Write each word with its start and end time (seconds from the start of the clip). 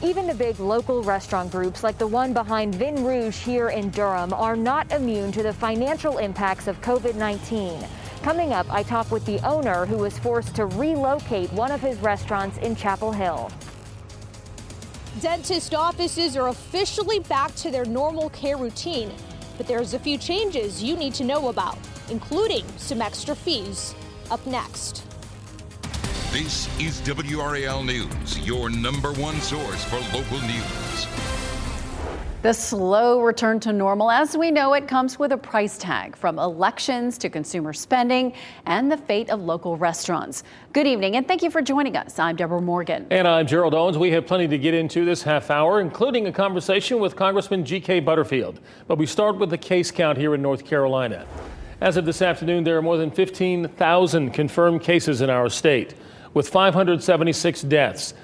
Even 0.00 0.28
the 0.28 0.34
big 0.34 0.60
local 0.60 1.02
restaurant 1.02 1.50
groups 1.50 1.82
like 1.82 1.98
the 1.98 2.06
one 2.06 2.32
behind 2.32 2.72
Vin 2.76 3.04
Rouge 3.04 3.36
here 3.36 3.70
in 3.70 3.90
Durham 3.90 4.32
are 4.32 4.54
not 4.54 4.92
immune 4.92 5.32
to 5.32 5.42
the 5.42 5.52
financial 5.52 6.18
impacts 6.18 6.68
of 6.68 6.80
COVID 6.82 7.16
19. 7.16 7.84
Coming 8.22 8.52
up, 8.52 8.72
I 8.72 8.84
talk 8.84 9.10
with 9.10 9.24
the 9.26 9.40
owner 9.40 9.86
who 9.86 9.96
was 9.96 10.16
forced 10.16 10.54
to 10.54 10.66
relocate 10.66 11.52
one 11.52 11.72
of 11.72 11.80
his 11.80 11.98
restaurants 11.98 12.58
in 12.58 12.76
Chapel 12.76 13.10
Hill. 13.10 13.50
Dentist 15.20 15.74
offices 15.74 16.36
are 16.36 16.46
officially 16.46 17.18
back 17.18 17.52
to 17.56 17.72
their 17.72 17.84
normal 17.84 18.30
care 18.30 18.56
routine, 18.56 19.10
but 19.56 19.66
there's 19.66 19.94
a 19.94 19.98
few 19.98 20.16
changes 20.16 20.80
you 20.80 20.96
need 20.96 21.14
to 21.14 21.24
know 21.24 21.48
about, 21.48 21.76
including 22.08 22.64
some 22.76 23.02
extra 23.02 23.34
fees. 23.34 23.96
Up 24.30 24.46
next. 24.46 25.02
This 26.30 26.68
is 26.78 27.00
WRAL 27.00 27.82
News, 27.84 28.38
your 28.46 28.68
number 28.68 29.14
one 29.14 29.40
source 29.40 29.82
for 29.84 29.96
local 30.14 30.38
news. 30.42 31.06
The 32.42 32.52
slow 32.52 33.22
return 33.22 33.60
to 33.60 33.72
normal 33.72 34.10
as 34.10 34.36
we 34.36 34.50
know 34.50 34.74
it 34.74 34.86
comes 34.86 35.18
with 35.18 35.32
a 35.32 35.38
price 35.38 35.78
tag 35.78 36.14
from 36.14 36.38
elections 36.38 37.16
to 37.18 37.30
consumer 37.30 37.72
spending 37.72 38.34
and 38.66 38.92
the 38.92 38.98
fate 38.98 39.30
of 39.30 39.40
local 39.40 39.78
restaurants. 39.78 40.44
Good 40.74 40.86
evening 40.86 41.16
and 41.16 41.26
thank 41.26 41.42
you 41.42 41.50
for 41.50 41.62
joining 41.62 41.96
us. 41.96 42.18
I'm 42.18 42.36
Debra 42.36 42.60
Morgan. 42.60 43.06
And 43.10 43.26
I'm 43.26 43.46
Gerald 43.46 43.72
Owens. 43.72 43.96
We 43.96 44.10
have 44.10 44.26
plenty 44.26 44.48
to 44.48 44.58
get 44.58 44.74
into 44.74 45.06
this 45.06 45.22
half 45.22 45.50
hour, 45.50 45.80
including 45.80 46.26
a 46.26 46.32
conversation 46.32 46.98
with 47.00 47.16
Congressman 47.16 47.64
G.K. 47.64 48.00
Butterfield. 48.00 48.60
But 48.86 48.98
we 48.98 49.06
start 49.06 49.38
with 49.38 49.48
the 49.48 49.56
case 49.56 49.90
count 49.90 50.18
here 50.18 50.34
in 50.34 50.42
North 50.42 50.66
Carolina. 50.66 51.26
As 51.80 51.96
of 51.96 52.04
this 52.04 52.20
afternoon, 52.20 52.64
there 52.64 52.76
are 52.76 52.82
more 52.82 52.96
than 52.98 53.10
15,000 53.10 54.30
confirmed 54.32 54.82
cases 54.82 55.20
in 55.20 55.30
our 55.30 55.48
state, 55.48 55.94
with 56.34 56.48
576 56.48 57.62
deaths. 57.62 58.14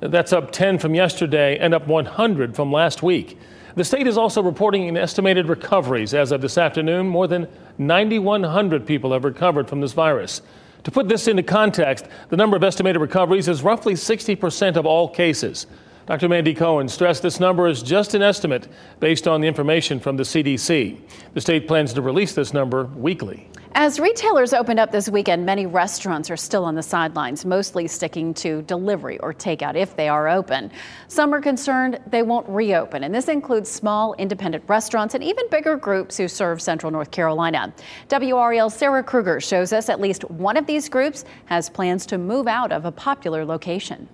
That's 0.00 0.32
up 0.32 0.52
10 0.52 0.78
from 0.78 0.94
yesterday 0.94 1.58
and 1.58 1.74
up 1.74 1.86
100 1.86 2.54
from 2.54 2.72
last 2.72 3.02
week. 3.02 3.38
The 3.74 3.84
state 3.84 4.06
is 4.06 4.18
also 4.18 4.42
reporting 4.42 4.88
an 4.88 4.96
estimated 4.96 5.48
recoveries. 5.48 6.14
As 6.14 6.32
of 6.32 6.40
this 6.40 6.58
afternoon, 6.58 7.08
more 7.08 7.26
than 7.26 7.46
9,100 7.78 8.86
people 8.86 9.12
have 9.12 9.24
recovered 9.24 9.68
from 9.68 9.80
this 9.80 9.92
virus. 9.92 10.42
To 10.84 10.90
put 10.90 11.08
this 11.08 11.28
into 11.28 11.42
context, 11.42 12.06
the 12.28 12.36
number 12.36 12.56
of 12.56 12.64
estimated 12.64 13.00
recoveries 13.00 13.48
is 13.48 13.62
roughly 13.62 13.94
60% 13.94 14.76
of 14.76 14.86
all 14.86 15.08
cases. 15.08 15.66
Dr. 16.06 16.28
Mandy 16.28 16.54
Cohen 16.54 16.88
stressed 16.88 17.22
this 17.22 17.38
number 17.38 17.68
is 17.68 17.82
just 17.82 18.14
an 18.14 18.22
estimate 18.22 18.66
based 18.98 19.28
on 19.28 19.42
the 19.42 19.46
information 19.46 20.00
from 20.00 20.16
the 20.16 20.22
CDC. 20.22 20.98
The 21.34 21.40
state 21.40 21.68
plans 21.68 21.92
to 21.92 22.02
release 22.02 22.32
this 22.32 22.54
number 22.54 22.84
weekly. 22.84 23.48
As 23.74 24.00
retailers 24.00 24.54
opened 24.54 24.80
up 24.80 24.90
this 24.90 25.08
weekend, 25.08 25.44
many 25.44 25.66
restaurants 25.66 26.30
are 26.30 26.36
still 26.36 26.64
on 26.64 26.74
the 26.74 26.82
sidelines, 26.82 27.44
mostly 27.44 27.86
sticking 27.86 28.32
to 28.34 28.62
delivery 28.62 29.18
or 29.18 29.34
takeout 29.34 29.76
if 29.76 29.94
they 29.94 30.08
are 30.08 30.28
open. 30.28 30.70
Some 31.08 31.34
are 31.34 31.40
concerned 31.40 32.00
they 32.06 32.22
won't 32.22 32.48
reopen, 32.48 33.04
and 33.04 33.14
this 33.14 33.28
includes 33.28 33.70
small 33.70 34.14
independent 34.14 34.64
restaurants 34.68 35.14
and 35.14 35.22
even 35.22 35.48
bigger 35.50 35.76
groups 35.76 36.16
who 36.16 36.28
serve 36.28 36.62
central 36.62 36.90
North 36.90 37.10
Carolina. 37.10 37.72
WRAL's 38.08 38.74
Sarah 38.74 39.02
Krueger 39.02 39.38
shows 39.38 39.72
us 39.72 39.88
at 39.88 40.00
least 40.00 40.28
one 40.30 40.56
of 40.56 40.66
these 40.66 40.88
groups 40.88 41.24
has 41.44 41.68
plans 41.68 42.06
to 42.06 42.18
move 42.18 42.48
out 42.48 42.72
of 42.72 42.86
a 42.86 42.92
popular 42.92 43.44
location. 43.44 44.08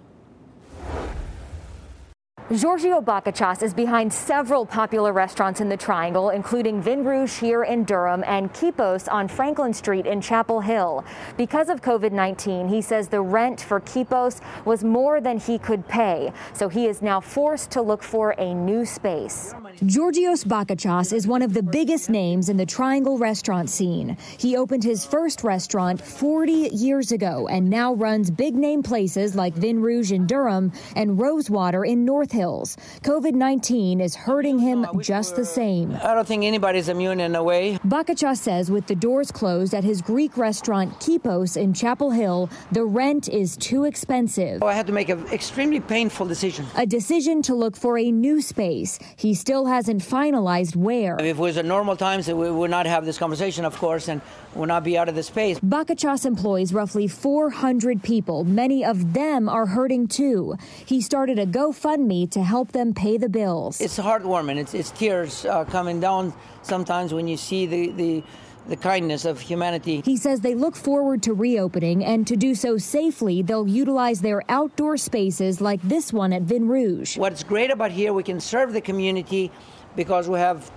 Giorgio 2.52 3.00
Bakatsias 3.00 3.62
is 3.62 3.72
behind 3.72 4.12
several 4.12 4.66
popular 4.66 5.14
restaurants 5.14 5.62
in 5.62 5.70
the 5.70 5.78
Triangle, 5.78 6.28
including 6.28 6.82
Vin 6.82 7.02
Rouge 7.02 7.38
here 7.38 7.64
in 7.64 7.84
Durham 7.84 8.22
and 8.26 8.52
Kipos 8.52 9.10
on 9.10 9.28
Franklin 9.28 9.72
Street 9.72 10.04
in 10.04 10.20
Chapel 10.20 10.60
Hill. 10.60 11.06
Because 11.38 11.70
of 11.70 11.80
COVID 11.80 12.12
19, 12.12 12.68
he 12.68 12.82
says 12.82 13.08
the 13.08 13.22
rent 13.22 13.62
for 13.62 13.80
Kipos 13.80 14.42
was 14.66 14.84
more 14.84 15.22
than 15.22 15.38
he 15.38 15.58
could 15.58 15.88
pay, 15.88 16.34
so 16.52 16.68
he 16.68 16.86
is 16.86 17.00
now 17.00 17.18
forced 17.18 17.70
to 17.70 17.80
look 17.80 18.02
for 18.02 18.32
a 18.32 18.52
new 18.52 18.84
space. 18.84 19.54
Giorgios 19.82 20.44
Bakatsias 20.44 21.12
is 21.12 21.26
one 21.26 21.42
of 21.42 21.52
the 21.52 21.62
biggest 21.62 22.08
names 22.08 22.48
in 22.48 22.56
the 22.56 22.64
Triangle 22.64 23.18
restaurant 23.18 23.68
scene. 23.68 24.16
He 24.38 24.56
opened 24.56 24.84
his 24.84 25.04
first 25.04 25.42
restaurant 25.42 26.00
40 26.00 26.52
years 26.52 27.10
ago 27.10 27.48
and 27.48 27.68
now 27.68 27.92
runs 27.92 28.30
big 28.30 28.54
name 28.54 28.84
places 28.84 29.34
like 29.34 29.52
Vin 29.54 29.80
Rouge 29.80 30.12
in 30.12 30.26
Durham 30.26 30.72
and 30.94 31.18
Rosewater 31.18 31.84
in 31.84 32.04
North 32.04 32.30
Hills. 32.30 32.76
COVID 33.02 33.34
19 33.34 34.00
is 34.00 34.14
hurting 34.14 34.60
him 34.60 34.86
just 35.00 35.34
the 35.34 35.44
same. 35.44 35.98
I 36.02 36.14
don't 36.14 36.26
think 36.26 36.44
anybody's 36.44 36.88
immune 36.88 37.18
in 37.18 37.34
a 37.34 37.42
way. 37.42 37.78
Bakatsias 37.84 38.38
says 38.38 38.70
with 38.70 38.86
the 38.86 38.94
doors 38.94 39.32
closed 39.32 39.74
at 39.74 39.82
his 39.82 40.00
Greek 40.00 40.36
restaurant 40.36 41.00
Kipos 41.00 41.56
in 41.56 41.74
Chapel 41.74 42.12
Hill, 42.12 42.48
the 42.70 42.84
rent 42.84 43.28
is 43.28 43.56
too 43.56 43.84
expensive. 43.84 44.62
Oh, 44.62 44.68
I 44.68 44.74
had 44.74 44.86
to 44.86 44.92
make 44.92 45.08
an 45.08 45.26
extremely 45.28 45.80
painful 45.80 46.26
decision. 46.26 46.64
A 46.76 46.86
decision 46.86 47.42
to 47.42 47.54
look 47.54 47.76
for 47.76 47.98
a 47.98 48.10
new 48.12 48.40
space. 48.40 49.00
He 49.16 49.34
still 49.34 49.63
hasn't 49.66 50.02
finalized 50.02 50.76
where. 50.76 51.16
If 51.18 51.26
it 51.26 51.36
was 51.36 51.56
a 51.56 51.62
normal 51.62 51.96
times, 51.96 52.28
we 52.28 52.50
would 52.50 52.70
not 52.70 52.86
have 52.86 53.04
this 53.04 53.18
conversation, 53.18 53.64
of 53.64 53.76
course, 53.76 54.08
and 54.08 54.20
would 54.54 54.68
not 54.68 54.84
be 54.84 54.96
out 54.96 55.08
of 55.08 55.14
the 55.14 55.22
space. 55.22 55.58
Bakatsias 55.60 56.26
employs 56.26 56.72
roughly 56.72 57.08
400 57.08 58.02
people. 58.02 58.44
Many 58.44 58.84
of 58.84 59.12
them 59.14 59.48
are 59.48 59.66
hurting 59.66 60.08
too. 60.08 60.56
He 60.84 61.00
started 61.00 61.38
a 61.38 61.46
GoFundMe 61.46 62.30
to 62.30 62.42
help 62.42 62.72
them 62.72 62.94
pay 62.94 63.16
the 63.16 63.28
bills. 63.28 63.80
It's 63.80 63.98
heartwarming. 63.98 64.56
It's, 64.56 64.74
it's 64.74 64.90
tears 64.90 65.44
uh, 65.44 65.64
coming 65.64 66.00
down 66.00 66.32
sometimes 66.62 67.12
when 67.12 67.28
you 67.28 67.36
see 67.36 67.66
the, 67.66 67.90
the 67.92 68.22
the 68.68 68.76
kindness 68.76 69.24
of 69.24 69.40
humanity. 69.40 70.02
He 70.04 70.16
says 70.16 70.40
they 70.40 70.54
look 70.54 70.74
forward 70.76 71.22
to 71.24 71.34
reopening, 71.34 72.04
and 72.04 72.26
to 72.26 72.36
do 72.36 72.54
so 72.54 72.78
safely, 72.78 73.42
they'll 73.42 73.68
utilize 73.68 74.20
their 74.20 74.42
outdoor 74.48 74.96
spaces 74.96 75.60
like 75.60 75.82
this 75.82 76.12
one 76.12 76.32
at 76.32 76.42
Vin 76.42 76.68
Rouge. 76.68 77.18
What's 77.18 77.42
great 77.42 77.70
about 77.70 77.90
here, 77.90 78.12
we 78.12 78.22
can 78.22 78.40
serve 78.40 78.72
the 78.72 78.80
community 78.80 79.50
because 79.96 80.28
we 80.28 80.38
have 80.38 80.70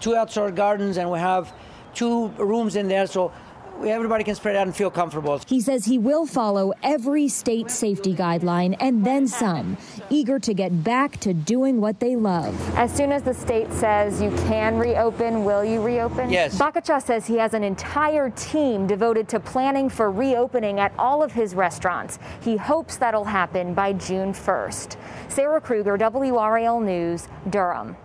two 0.00 0.16
outdoor 0.16 0.50
gardens 0.50 0.96
and 0.96 1.10
we 1.10 1.18
have 1.18 1.52
two 1.94 2.28
rooms 2.38 2.76
in 2.76 2.88
there, 2.88 3.06
so 3.06 3.32
everybody 3.84 4.24
can 4.24 4.34
spread 4.34 4.56
out 4.56 4.66
and 4.66 4.76
feel 4.76 4.90
comfortable. 4.90 5.40
He 5.46 5.60
says 5.60 5.84
he 5.84 5.98
will 5.98 6.26
follow 6.26 6.72
every 6.82 7.28
state 7.28 7.70
safety 7.70 8.14
guideline 8.14 8.76
and 8.80 9.04
then 9.04 9.28
some, 9.28 9.76
eager 10.10 10.38
to 10.38 10.54
get 10.54 10.84
back 10.84 11.18
to 11.20 11.34
doing 11.34 11.80
what 11.80 12.00
they 12.00 12.16
love. 12.16 12.54
As 12.76 12.92
soon 12.92 13.12
as 13.12 13.22
the 13.22 13.34
state 13.34 13.72
says 13.72 14.20
you 14.20 14.30
can 14.48 14.78
reopen, 14.78 15.44
will 15.44 15.64
you 15.64 15.80
reopen? 15.80 16.30
Yes. 16.30 16.58
Bakatsias 16.58 17.02
says 17.02 17.26
he 17.26 17.36
has 17.36 17.54
an 17.54 17.64
entire 17.64 18.30
team 18.30 18.86
devoted 18.86 19.28
to 19.28 19.40
planning 19.40 19.88
for 19.88 20.10
reopening 20.10 20.80
at 20.80 20.92
all 20.98 21.22
of 21.22 21.32
his 21.32 21.54
restaurants. 21.54 22.18
He 22.40 22.56
hopes 22.56 22.96
that'll 22.96 23.24
happen 23.24 23.74
by 23.74 23.92
June 23.92 24.32
1st. 24.32 24.96
Sarah 25.28 25.60
Krueger, 25.60 25.96
WRAL 25.96 26.80
News, 26.80 27.28
Durham. 27.50 27.96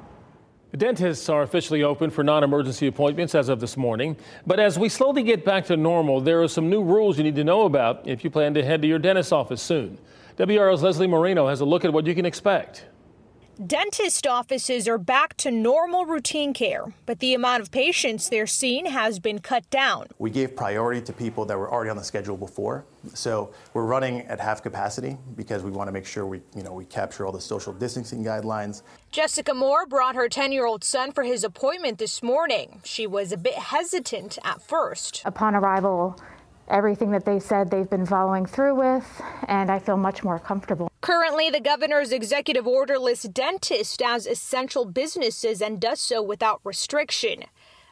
Dentists 0.75 1.29
are 1.29 1.43
officially 1.43 1.83
open 1.83 2.09
for 2.09 2.23
non 2.23 2.43
emergency 2.43 2.87
appointments 2.87 3.35
as 3.35 3.47
of 3.47 3.59
this 3.59 3.77
morning. 3.77 4.17
But 4.47 4.59
as 4.59 4.79
we 4.79 4.89
slowly 4.89 5.21
get 5.21 5.45
back 5.45 5.65
to 5.65 5.77
normal, 5.77 6.19
there 6.19 6.41
are 6.41 6.47
some 6.47 6.67
new 6.67 6.83
rules 6.83 7.17
you 7.17 7.23
need 7.23 7.35
to 7.35 7.43
know 7.43 7.63
about 7.63 8.07
if 8.07 8.23
you 8.23 8.31
plan 8.31 8.55
to 8.55 8.63
head 8.63 8.81
to 8.81 8.87
your 8.87 8.97
dentist's 8.97 9.31
office 9.31 9.61
soon. 9.61 9.99
WRAL's 10.37 10.81
Leslie 10.81 11.05
Marino 11.05 11.47
has 11.47 11.61
a 11.61 11.65
look 11.65 11.85
at 11.85 11.93
what 11.93 12.07
you 12.07 12.15
can 12.15 12.25
expect. 12.25 12.85
Dentist 13.61 14.25
offices 14.25 14.87
are 14.87 14.97
back 14.97 15.37
to 15.37 15.51
normal 15.51 16.07
routine 16.07 16.53
care, 16.53 16.91
but 17.05 17.19
the 17.19 17.35
amount 17.35 17.61
of 17.61 17.69
patients 17.69 18.27
they're 18.27 18.47
seeing 18.47 18.87
has 18.87 19.19
been 19.19 19.37
cut 19.37 19.69
down. 19.69 20.07
We 20.17 20.31
gave 20.31 20.55
priority 20.55 21.01
to 21.01 21.13
people 21.13 21.45
that 21.45 21.55
were 21.55 21.71
already 21.71 21.91
on 21.91 21.97
the 21.97 22.03
schedule 22.03 22.35
before. 22.35 22.83
So 23.13 23.53
we're 23.75 23.85
running 23.85 24.21
at 24.21 24.39
half 24.39 24.63
capacity 24.63 25.17
because 25.35 25.61
we 25.61 25.69
want 25.69 25.87
to 25.87 25.91
make 25.91 26.07
sure 26.07 26.25
we, 26.25 26.41
you 26.55 26.63
know, 26.63 26.73
we 26.73 26.85
capture 26.85 27.27
all 27.27 27.31
the 27.31 27.39
social 27.39 27.73
distancing 27.73 28.23
guidelines. 28.23 28.81
Jessica 29.11 29.53
Moore 29.53 29.85
brought 29.85 30.15
her 30.15 30.27
10-year-old 30.27 30.83
son 30.83 31.11
for 31.11 31.23
his 31.23 31.43
appointment 31.43 31.99
this 31.99 32.23
morning. 32.23 32.81
She 32.83 33.05
was 33.05 33.31
a 33.31 33.37
bit 33.37 33.53
hesitant 33.53 34.39
at 34.43 34.63
first. 34.63 35.21
Upon 35.25 35.53
arrival, 35.53 36.19
everything 36.69 37.11
that 37.11 37.23
they 37.23 37.39
said 37.39 37.69
they've 37.69 37.89
been 37.89 38.07
following 38.07 38.47
through 38.47 38.73
with, 38.73 39.21
and 39.47 39.69
I 39.69 39.77
feel 39.77 39.97
much 39.97 40.23
more 40.23 40.39
comfortable. 40.39 40.89
Currently, 41.03 41.49
the 41.49 41.59
governor's 41.59 42.13
executive 42.13 42.65
order 42.65 42.97
lists 42.97 43.27
dentists 43.27 43.97
as 44.01 44.25
essential 44.25 44.85
businesses 44.85 45.61
and 45.61 45.77
does 45.77 45.99
so 45.99 46.23
without 46.23 46.61
restriction. 46.63 47.43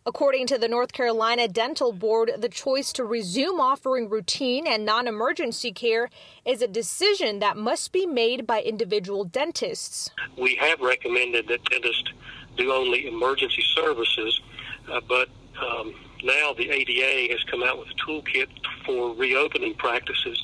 According 0.05 0.47
to 0.47 0.57
the 0.57 0.69
North 0.69 0.93
Carolina 0.93 1.49
Dental 1.49 1.91
Board, 1.91 2.31
the 2.37 2.47
choice 2.47 2.93
to 2.93 3.03
resume 3.03 3.59
offering 3.59 4.07
routine 4.07 4.65
and 4.65 4.85
non 4.85 5.09
emergency 5.09 5.73
care 5.73 6.09
is 6.45 6.61
a 6.61 6.69
decision 6.69 7.39
that 7.39 7.57
must 7.57 7.91
be 7.91 8.05
made 8.05 8.47
by 8.47 8.61
individual 8.61 9.25
dentists. 9.25 10.09
We 10.37 10.55
have 10.61 10.79
recommended 10.79 11.49
that 11.49 11.65
dentists 11.65 12.13
do 12.55 12.71
only 12.71 13.07
emergency 13.07 13.63
services, 13.75 14.39
uh, 14.89 15.01
but 15.09 15.27
um, 15.61 15.93
now 16.23 16.53
the 16.53 16.69
ADA 16.69 17.33
has 17.33 17.43
come 17.45 17.63
out 17.63 17.79
with 17.79 17.87
a 17.89 18.09
toolkit 18.09 18.47
for 18.85 19.13
reopening 19.15 19.75
practices. 19.75 20.43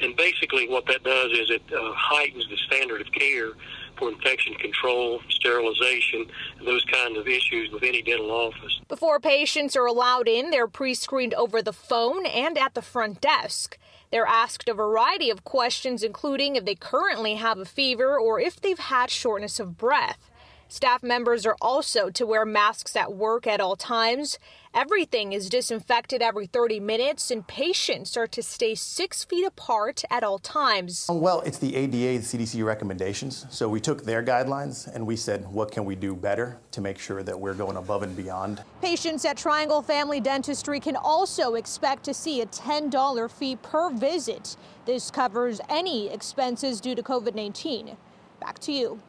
And 0.00 0.16
basically, 0.16 0.68
what 0.68 0.86
that 0.86 1.02
does 1.02 1.32
is 1.32 1.50
it 1.50 1.62
uh, 1.72 1.92
heightens 1.94 2.46
the 2.48 2.56
standard 2.66 3.00
of 3.00 3.12
care 3.12 3.50
for 3.98 4.08
infection 4.10 4.54
control, 4.54 5.20
sterilization, 5.28 6.26
those 6.64 6.84
kinds 6.84 7.18
of 7.18 7.26
issues 7.26 7.70
with 7.72 7.82
any 7.82 8.00
dental 8.02 8.30
office. 8.30 8.80
Before 8.88 9.18
patients 9.18 9.76
are 9.76 9.86
allowed 9.86 10.28
in, 10.28 10.50
they're 10.50 10.68
pre 10.68 10.94
screened 10.94 11.34
over 11.34 11.60
the 11.62 11.72
phone 11.72 12.26
and 12.26 12.56
at 12.56 12.74
the 12.74 12.82
front 12.82 13.20
desk. 13.20 13.76
They're 14.10 14.26
asked 14.26 14.68
a 14.68 14.74
variety 14.74 15.30
of 15.30 15.44
questions, 15.44 16.02
including 16.02 16.56
if 16.56 16.64
they 16.64 16.74
currently 16.74 17.34
have 17.34 17.58
a 17.58 17.64
fever 17.64 18.18
or 18.18 18.40
if 18.40 18.60
they've 18.60 18.78
had 18.78 19.10
shortness 19.10 19.60
of 19.60 19.76
breath. 19.76 20.30
Staff 20.70 21.02
members 21.02 21.46
are 21.46 21.56
also 21.62 22.10
to 22.10 22.26
wear 22.26 22.44
masks 22.44 22.94
at 22.94 23.14
work 23.14 23.46
at 23.46 23.58
all 23.58 23.74
times. 23.74 24.38
Everything 24.74 25.32
is 25.32 25.48
disinfected 25.48 26.20
every 26.20 26.46
30 26.46 26.78
minutes, 26.78 27.30
and 27.30 27.46
patients 27.46 28.18
are 28.18 28.26
to 28.26 28.42
stay 28.42 28.74
six 28.74 29.24
feet 29.24 29.46
apart 29.46 30.04
at 30.10 30.22
all 30.22 30.38
times. 30.38 31.08
Um, 31.08 31.22
well, 31.22 31.40
it's 31.40 31.56
the 31.56 31.74
ADA, 31.74 32.18
the 32.18 32.18
CDC 32.18 32.62
recommendations. 32.62 33.46
So 33.48 33.66
we 33.66 33.80
took 33.80 34.04
their 34.04 34.22
guidelines 34.22 34.94
and 34.94 35.06
we 35.06 35.16
said, 35.16 35.50
what 35.50 35.72
can 35.72 35.86
we 35.86 35.96
do 35.96 36.14
better 36.14 36.58
to 36.72 36.82
make 36.82 36.98
sure 36.98 37.22
that 37.22 37.40
we're 37.40 37.54
going 37.54 37.78
above 37.78 38.02
and 38.02 38.14
beyond? 38.14 38.62
Patients 38.82 39.24
at 39.24 39.38
Triangle 39.38 39.80
Family 39.80 40.20
Dentistry 40.20 40.80
can 40.80 40.96
also 40.96 41.54
expect 41.54 42.04
to 42.04 42.12
see 42.12 42.42
a 42.42 42.46
$10 42.46 43.30
fee 43.30 43.56
per 43.56 43.88
visit. 43.88 44.54
This 44.84 45.10
covers 45.10 45.62
any 45.70 46.12
expenses 46.12 46.78
due 46.82 46.94
to 46.94 47.02
COVID 47.02 47.34
19. 47.34 47.96
Back 48.38 48.58
to 48.60 48.72
you. 48.72 49.00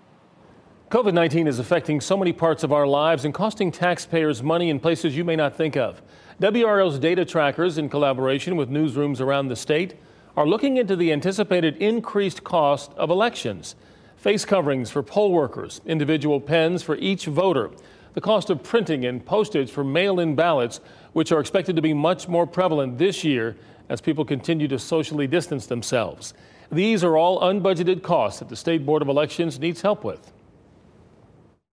COVID 0.89 1.13
19 1.13 1.45
is 1.45 1.59
affecting 1.59 2.01
so 2.01 2.18
many 2.18 2.33
parts 2.33 2.63
of 2.63 2.74
our 2.74 2.88
lives 2.88 3.24
and 3.24 3.31
costing 3.31 3.71
taxpayers 3.71 4.41
money 4.41 4.71
in 4.71 4.80
places 4.80 5.15
you 5.15 5.24
may 5.24 5.36
not 5.36 5.56
think 5.56 5.77
of. 5.77 6.01
WRAL's 6.39 6.97
data 6.97 7.24
trackers, 7.25 7.77
in 7.77 7.89
collaboration 7.89 8.56
with 8.56 8.71
newsrooms 8.71 9.21
around 9.21 9.50
the 9.50 9.56
state, 9.56 9.94
are 10.36 10.47
looking 10.47 10.77
into 10.77 10.95
the 10.95 11.12
anticipated 11.12 11.77
increased 11.77 12.44
cost 12.44 12.91
of 12.94 13.12
elections. 13.12 13.75
Face 14.18 14.45
coverings 14.45 14.89
for 14.89 15.03
poll 15.03 15.31
workers, 15.31 15.80
individual 15.86 16.41
pens 16.41 16.81
for 16.81 16.95
each 16.95 17.27
voter, 17.27 17.69
the 18.15 18.21
cost 18.21 18.50
of 18.50 18.63
printing 18.63 19.06
and 19.06 19.24
postage 19.24 19.69
for 19.69 19.83
mail 19.83 20.19
in 20.19 20.33
ballots, 20.33 20.80
which 21.13 21.31
are 21.31 21.39
expected 21.39 21.75
to 21.75 21.83
be 21.83 21.94
much 21.94 22.27
more 22.27 22.47
prevalent 22.47 22.97
this 22.97 23.24
year 23.24 23.56
as 23.89 24.01
people 24.01 24.25
continue 24.25 24.68
to 24.68 24.80
socially 24.80 25.27
distance 25.27 25.68
themselves. 25.68 26.33
These 26.71 27.03
are 27.03 27.15
all 27.15 27.39
unbudgeted 27.42 28.01
costs 28.01 28.39
that 28.39 28.50
the 28.50 28.56
State 28.56 28.88
Board 28.88 29.03
of 29.03 29.07
Elections 29.07 29.59
needs 29.59 29.83
help 29.83 30.03
with. 30.03 30.31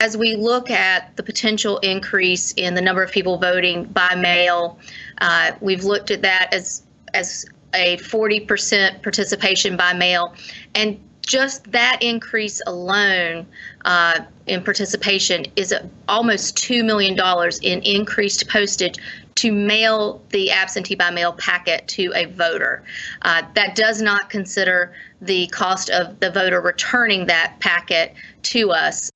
As 0.01 0.15
we 0.15 0.37
look 0.37 0.71
at 0.71 1.17
the 1.17 1.23
potential 1.23 1.79
increase 1.79 2.53
in 2.53 2.75
the 2.75 2.83
number 2.83 3.03
of 3.03 3.11
people 3.11 3.39
voting 3.39 3.85
by 3.85 4.15
mail, 4.15 4.79
uh, 5.23 5.53
we've 5.63 5.85
looked 5.85 6.11
at 6.11 6.21
that 6.21 6.53
as 6.53 6.83
as 7.15 7.47
a 7.73 7.97
40% 7.97 9.03
participation 9.03 9.75
by 9.75 9.95
mail, 9.95 10.35
and 10.75 11.01
just 11.27 11.73
that 11.73 11.99
increase 12.03 12.61
alone 12.67 13.47
uh, 13.87 14.21
in 14.47 14.63
participation 14.63 15.47
is 15.57 15.75
almost 16.09 16.57
$2 16.59 16.85
million 16.85 17.19
in 17.63 17.83
increased 17.83 18.49
postage 18.49 18.97
to 19.37 19.51
mail 19.51 20.23
the 20.29 20.51
absentee 20.51 20.95
by 20.95 21.11
mail 21.11 21.33
packet 21.33 21.89
to 21.89 22.13
a 22.15 22.27
voter. 22.27 22.85
Uh, 23.23 23.43
that 23.55 23.75
does 23.75 24.03
not 24.03 24.29
consider 24.29 24.95
the 25.23 25.47
cost 25.49 25.89
of 25.89 26.21
the 26.21 26.31
voter 26.31 26.61
returning 26.61 27.27
that 27.27 27.57
packet 27.61 28.15
to 28.43 28.71
us. 28.71 29.11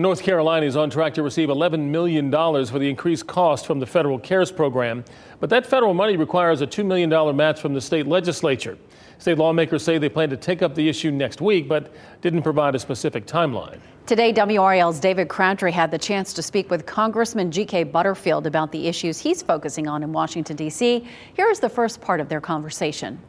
North 0.00 0.22
Carolina 0.22 0.64
is 0.64 0.76
on 0.76 0.88
track 0.88 1.14
to 1.14 1.22
receive 1.22 1.48
$11 1.48 1.78
million 1.80 2.30
for 2.30 2.78
the 2.78 2.88
increased 2.88 3.26
cost 3.26 3.66
from 3.66 3.80
the 3.80 3.86
federal 3.86 4.18
CARES 4.18 4.50
program, 4.50 5.04
but 5.40 5.50
that 5.50 5.66
federal 5.66 5.94
money 5.94 6.16
requires 6.16 6.62
a 6.62 6.66
$2 6.66 6.84
million 6.86 7.36
match 7.36 7.60
from 7.60 7.74
the 7.74 7.80
state 7.80 8.06
legislature. 8.06 8.78
State 9.18 9.36
lawmakers 9.36 9.82
say 9.82 9.98
they 9.98 10.08
plan 10.08 10.30
to 10.30 10.36
take 10.36 10.62
up 10.62 10.74
the 10.74 10.88
issue 10.88 11.10
next 11.10 11.42
week, 11.42 11.68
but 11.68 11.92
didn't 12.22 12.42
provide 12.42 12.74
a 12.74 12.78
specific 12.78 13.26
timeline. 13.26 13.78
Today, 14.06 14.32
WRAL's 14.32 14.98
David 14.98 15.28
Crabtree 15.28 15.70
had 15.70 15.90
the 15.90 15.98
chance 15.98 16.32
to 16.32 16.42
speak 16.42 16.70
with 16.70 16.86
Congressman 16.86 17.50
G.K. 17.50 17.84
Butterfield 17.84 18.46
about 18.46 18.72
the 18.72 18.88
issues 18.88 19.18
he's 19.18 19.42
focusing 19.42 19.86
on 19.86 20.02
in 20.02 20.12
Washington, 20.12 20.56
D.C. 20.56 21.06
Here 21.34 21.50
is 21.50 21.60
the 21.60 21.68
first 21.68 22.00
part 22.00 22.20
of 22.20 22.28
their 22.30 22.40
conversation. 22.40 23.20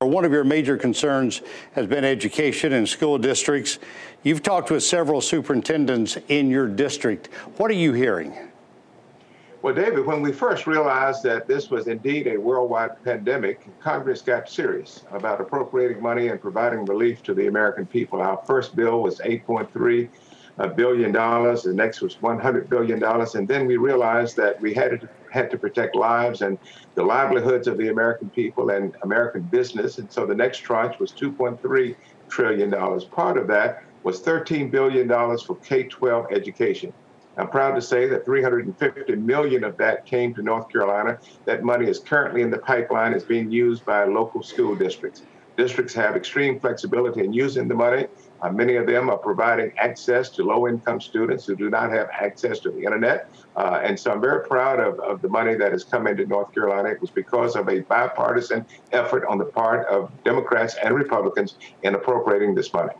One 0.00 0.24
of 0.24 0.30
your 0.30 0.44
major 0.44 0.76
concerns 0.76 1.42
has 1.72 1.88
been 1.88 2.04
education 2.04 2.72
and 2.74 2.88
school 2.88 3.18
districts. 3.18 3.80
You've 4.22 4.44
talked 4.44 4.70
with 4.70 4.84
several 4.84 5.20
superintendents 5.20 6.16
in 6.28 6.48
your 6.48 6.68
district. 6.68 7.34
What 7.56 7.68
are 7.68 7.74
you 7.74 7.92
hearing? 7.94 8.32
Well, 9.60 9.74
David, 9.74 10.06
when 10.06 10.22
we 10.22 10.30
first 10.30 10.68
realized 10.68 11.24
that 11.24 11.48
this 11.48 11.68
was 11.68 11.88
indeed 11.88 12.28
a 12.28 12.36
worldwide 12.36 13.02
pandemic, 13.02 13.66
Congress 13.80 14.22
got 14.22 14.48
serious 14.48 15.02
about 15.10 15.40
appropriating 15.40 16.00
money 16.00 16.28
and 16.28 16.40
providing 16.40 16.84
relief 16.84 17.24
to 17.24 17.34
the 17.34 17.48
American 17.48 17.84
people. 17.84 18.20
Our 18.20 18.40
first 18.46 18.76
bill 18.76 19.02
was 19.02 19.18
8.3 19.18 20.08
billion 20.66 21.12
dollars. 21.12 21.62
The 21.62 21.72
next 21.72 22.00
was 22.00 22.20
100 22.20 22.68
billion 22.68 22.98
dollars, 22.98 23.36
and 23.36 23.46
then 23.46 23.66
we 23.66 23.76
realized 23.76 24.36
that 24.36 24.60
we 24.60 24.74
had 24.74 25.00
to 25.00 25.08
had 25.30 25.50
to 25.50 25.58
protect 25.58 25.94
lives 25.94 26.42
and 26.42 26.58
the 26.94 27.02
livelihoods 27.02 27.68
of 27.68 27.76
the 27.78 27.88
American 27.88 28.30
people 28.30 28.70
and 28.70 28.96
American 29.02 29.42
business. 29.42 29.98
And 29.98 30.10
so 30.10 30.26
the 30.26 30.34
next 30.34 30.58
tranche 30.58 30.98
was 30.98 31.12
2.3 31.12 31.94
trillion 32.28 32.70
dollars. 32.70 33.04
Part 33.04 33.36
of 33.38 33.46
that 33.48 33.84
was 34.02 34.20
13 34.20 34.70
billion 34.70 35.06
dollars 35.06 35.42
for 35.42 35.56
K-12 35.56 36.32
education. 36.32 36.92
I'm 37.36 37.48
proud 37.48 37.76
to 37.76 37.82
say 37.82 38.06
that 38.08 38.24
350 38.24 39.14
million 39.14 39.62
of 39.62 39.76
that 39.76 40.04
came 40.06 40.34
to 40.34 40.42
North 40.42 40.68
Carolina. 40.68 41.18
That 41.44 41.62
money 41.62 41.88
is 41.88 42.00
currently 42.00 42.42
in 42.42 42.50
the 42.50 42.58
pipeline, 42.58 43.12
is 43.12 43.22
being 43.22 43.50
used 43.50 43.84
by 43.84 44.04
local 44.04 44.42
school 44.42 44.74
districts. 44.74 45.22
Districts 45.56 45.94
have 45.94 46.16
extreme 46.16 46.58
flexibility 46.58 47.20
in 47.20 47.32
using 47.32 47.68
the 47.68 47.74
money. 47.74 48.06
Uh, 48.40 48.50
many 48.50 48.76
of 48.76 48.86
them 48.86 49.10
are 49.10 49.18
providing 49.18 49.72
access 49.78 50.28
to 50.30 50.42
low 50.42 50.68
income 50.68 51.00
students 51.00 51.46
who 51.46 51.56
do 51.56 51.70
not 51.70 51.90
have 51.90 52.08
access 52.10 52.58
to 52.60 52.70
the 52.70 52.78
internet. 52.78 53.30
Uh, 53.56 53.80
and 53.82 53.98
so 53.98 54.12
I'm 54.12 54.20
very 54.20 54.46
proud 54.46 54.78
of, 54.78 55.00
of 55.00 55.20
the 55.20 55.28
money 55.28 55.54
that 55.56 55.72
has 55.72 55.82
come 55.82 56.06
into 56.06 56.24
North 56.26 56.54
Carolina. 56.54 56.90
It 56.90 57.00
was 57.00 57.10
because 57.10 57.56
of 57.56 57.68
a 57.68 57.80
bipartisan 57.80 58.64
effort 58.92 59.26
on 59.26 59.38
the 59.38 59.44
part 59.44 59.86
of 59.88 60.12
Democrats 60.22 60.76
and 60.82 60.94
Republicans 60.94 61.56
in 61.82 61.94
appropriating 61.94 62.54
this 62.54 62.72
money. 62.72 62.92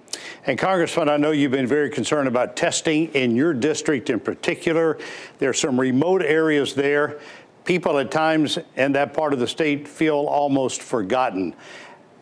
And 0.46 0.58
Congressman, 0.58 1.08
I 1.08 1.17
know 1.17 1.31
you've 1.31 1.52
been 1.52 1.67
very 1.67 1.90
concerned 1.90 2.26
about 2.26 2.56
testing 2.56 3.08
in 3.14 3.37
your 3.37 3.55
district 3.55 4.11
in 4.11 4.19
particular. 4.19 4.99
There 5.38 5.50
are 5.50 5.55
some 5.55 5.79
remote 5.79 6.23
areas 6.23 6.75
there. 6.75 7.20
People 7.64 7.99
at 7.99 8.11
times 8.11 8.58
in 8.76 8.93
that 8.93 9.12
part 9.12 9.32
of 9.32 9.38
the 9.38 9.46
state 9.46 9.87
feel 9.87 10.17
almost 10.17 10.82
forgotten 10.82 11.55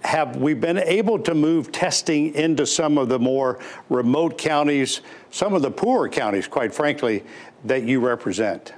have 0.02 0.36
we 0.36 0.54
been 0.54 0.78
able 0.78 1.18
to 1.18 1.34
move 1.34 1.72
testing 1.72 2.34
into 2.34 2.66
some 2.66 2.98
of 2.98 3.08
the 3.08 3.18
more 3.18 3.58
remote 3.88 4.38
counties, 4.38 5.00
some 5.30 5.54
of 5.54 5.62
the 5.62 5.70
poorer 5.70 6.08
counties, 6.08 6.46
quite 6.46 6.74
frankly, 6.74 7.24
that 7.64 7.82
you 7.82 8.00
represent? 8.00 8.72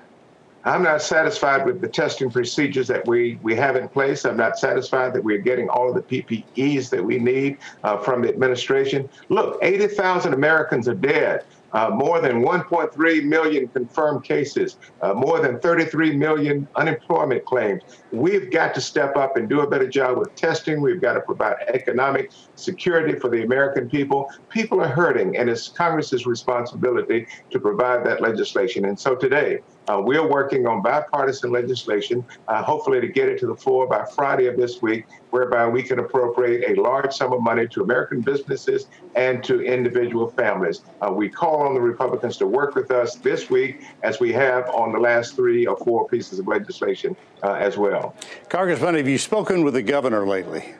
I'm 0.64 0.82
not 0.82 1.00
satisfied 1.00 1.64
with 1.64 1.80
the 1.80 1.88
testing 1.88 2.30
procedures 2.30 2.88
that 2.88 3.06
we, 3.06 3.38
we 3.42 3.54
have 3.54 3.76
in 3.76 3.88
place. 3.88 4.24
I'm 4.24 4.36
not 4.36 4.58
satisfied 4.58 5.14
that 5.14 5.22
we're 5.22 5.38
getting 5.38 5.68
all 5.68 5.88
of 5.88 5.94
the 5.94 6.22
PPEs 6.22 6.90
that 6.90 7.02
we 7.02 7.18
need 7.18 7.58
uh, 7.84 7.96
from 7.98 8.22
the 8.22 8.28
administration. 8.28 9.08
Look, 9.28 9.58
80,000 9.62 10.34
Americans 10.34 10.88
are 10.88 10.94
dead 10.94 11.44
uh, 11.72 11.90
more 11.90 12.20
than 12.20 12.42
1.3 12.42 13.24
million 13.24 13.68
confirmed 13.68 14.24
cases, 14.24 14.76
uh, 15.02 15.14
more 15.14 15.40
than 15.40 15.58
33 15.60 16.16
million 16.16 16.66
unemployment 16.76 17.44
claims. 17.44 17.82
We've 18.12 18.50
got 18.50 18.74
to 18.74 18.80
step 18.80 19.16
up 19.16 19.36
and 19.36 19.48
do 19.48 19.60
a 19.60 19.68
better 19.68 19.88
job 19.88 20.18
with 20.18 20.34
testing. 20.34 20.80
We've 20.80 21.00
got 21.00 21.14
to 21.14 21.20
provide 21.20 21.56
economic 21.68 22.32
security 22.58 23.18
for 23.18 23.28
the 23.28 23.42
American 23.42 23.88
people. 23.88 24.30
People 24.48 24.80
are 24.80 24.88
hurting, 24.88 25.36
and 25.36 25.48
it's 25.48 25.68
Congress's 25.68 26.26
responsibility 26.26 27.26
to 27.50 27.60
provide 27.60 28.04
that 28.06 28.20
legislation. 28.20 28.86
And 28.86 28.98
so 28.98 29.14
today, 29.14 29.60
uh, 29.88 30.00
we're 30.04 30.26
working 30.26 30.66
on 30.66 30.82
bipartisan 30.82 31.50
legislation, 31.50 32.24
uh, 32.48 32.62
hopefully 32.62 33.00
to 33.00 33.08
get 33.08 33.28
it 33.28 33.38
to 33.40 33.46
the 33.46 33.54
floor 33.56 33.86
by 33.86 34.04
Friday 34.14 34.46
of 34.46 34.56
this 34.56 34.82
week, 34.82 35.06
whereby 35.30 35.66
we 35.66 35.82
can 35.82 35.98
appropriate 35.98 36.76
a 36.76 36.80
large 36.80 37.12
sum 37.12 37.32
of 37.32 37.40
money 37.40 37.66
to 37.68 37.82
American 37.82 38.20
businesses 38.20 38.86
and 39.14 39.42
to 39.44 39.62
individual 39.62 40.30
families. 40.30 40.82
Uh, 41.00 41.10
we 41.10 41.28
call 41.28 41.62
on 41.62 41.74
the 41.74 41.80
Republicans 41.80 42.36
to 42.36 42.46
work 42.46 42.74
with 42.74 42.90
us 42.90 43.16
this 43.16 43.48
week, 43.48 43.82
as 44.02 44.20
we 44.20 44.32
have 44.32 44.68
on 44.70 44.92
the 44.92 44.98
last 44.98 45.36
three 45.36 45.66
or 45.66 45.76
four 45.78 46.06
pieces 46.08 46.38
of 46.38 46.46
legislation 46.46 47.16
uh, 47.42 47.52
as 47.52 47.76
well. 47.76 48.14
Congressman, 48.48 48.94
have 48.94 49.08
you 49.08 49.18
spoken 49.18 49.64
with 49.64 49.74
the 49.74 49.82
governor 49.82 50.26
lately? 50.26 50.74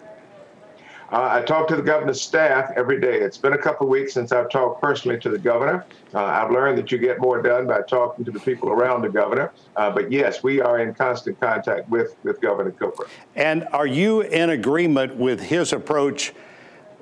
Uh, 1.11 1.29
I 1.31 1.43
talk 1.43 1.69
to 1.69 1.77
the 1.77 1.83
governor's 1.83 2.21
staff 2.21 2.71
every 2.77 3.01
day. 3.01 3.21
It's 3.21 3.39
been 3.39 3.55
a 3.55 3.59
couple 3.59 3.87
of 3.87 3.91
weeks 3.91 4.13
since 4.13 4.31
I've 4.31 4.51
talked 4.51 4.83
personally 4.83 5.19
to 5.21 5.31
the 5.31 5.39
governor. 5.39 5.87
Uh, 6.13 6.23
I've 6.23 6.51
learned 6.51 6.77
that 6.77 6.93
you 6.93 6.99
get 6.99 7.19
more 7.19 7.41
done 7.41 7.67
by 7.67 7.81
talking 7.83 8.27
to 8.27 8.31
the 8.31 8.41
people 8.41 8.69
around 8.69 9.01
the 9.01 9.09
governor. 9.09 9.53
Uh, 9.77 9.91
but 9.91 10.13
yes, 10.13 10.43
we 10.43 10.61
are 10.61 10.81
in 10.81 10.93
constant 10.93 11.41
contact 11.41 11.89
with, 11.89 12.15
with 12.25 12.43
Governor 12.43 12.73
Cooper. 12.73 13.09
And 13.37 13.67
are 13.73 13.87
you 13.87 14.21
in 14.21 14.51
agreement 14.51 15.17
with 15.17 15.41
his 15.41 15.73
approach, 15.73 16.35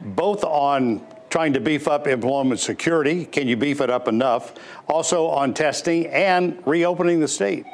both 0.01 0.45
on 0.45 1.05
trying 1.29 1.53
to 1.55 1.61
beef 1.61 1.89
up 1.89 2.07
employment 2.07 2.61
security? 2.61 3.25
Can 3.25 3.49
you 3.49 3.57
beef 3.57 3.81
it 3.81 3.91
up 3.91 4.07
enough? 4.07 4.55
Also 4.87 5.27
on 5.27 5.53
testing 5.53 6.07
and 6.07 6.63
reopening 6.65 7.19
the 7.19 7.29
state? 7.29 7.67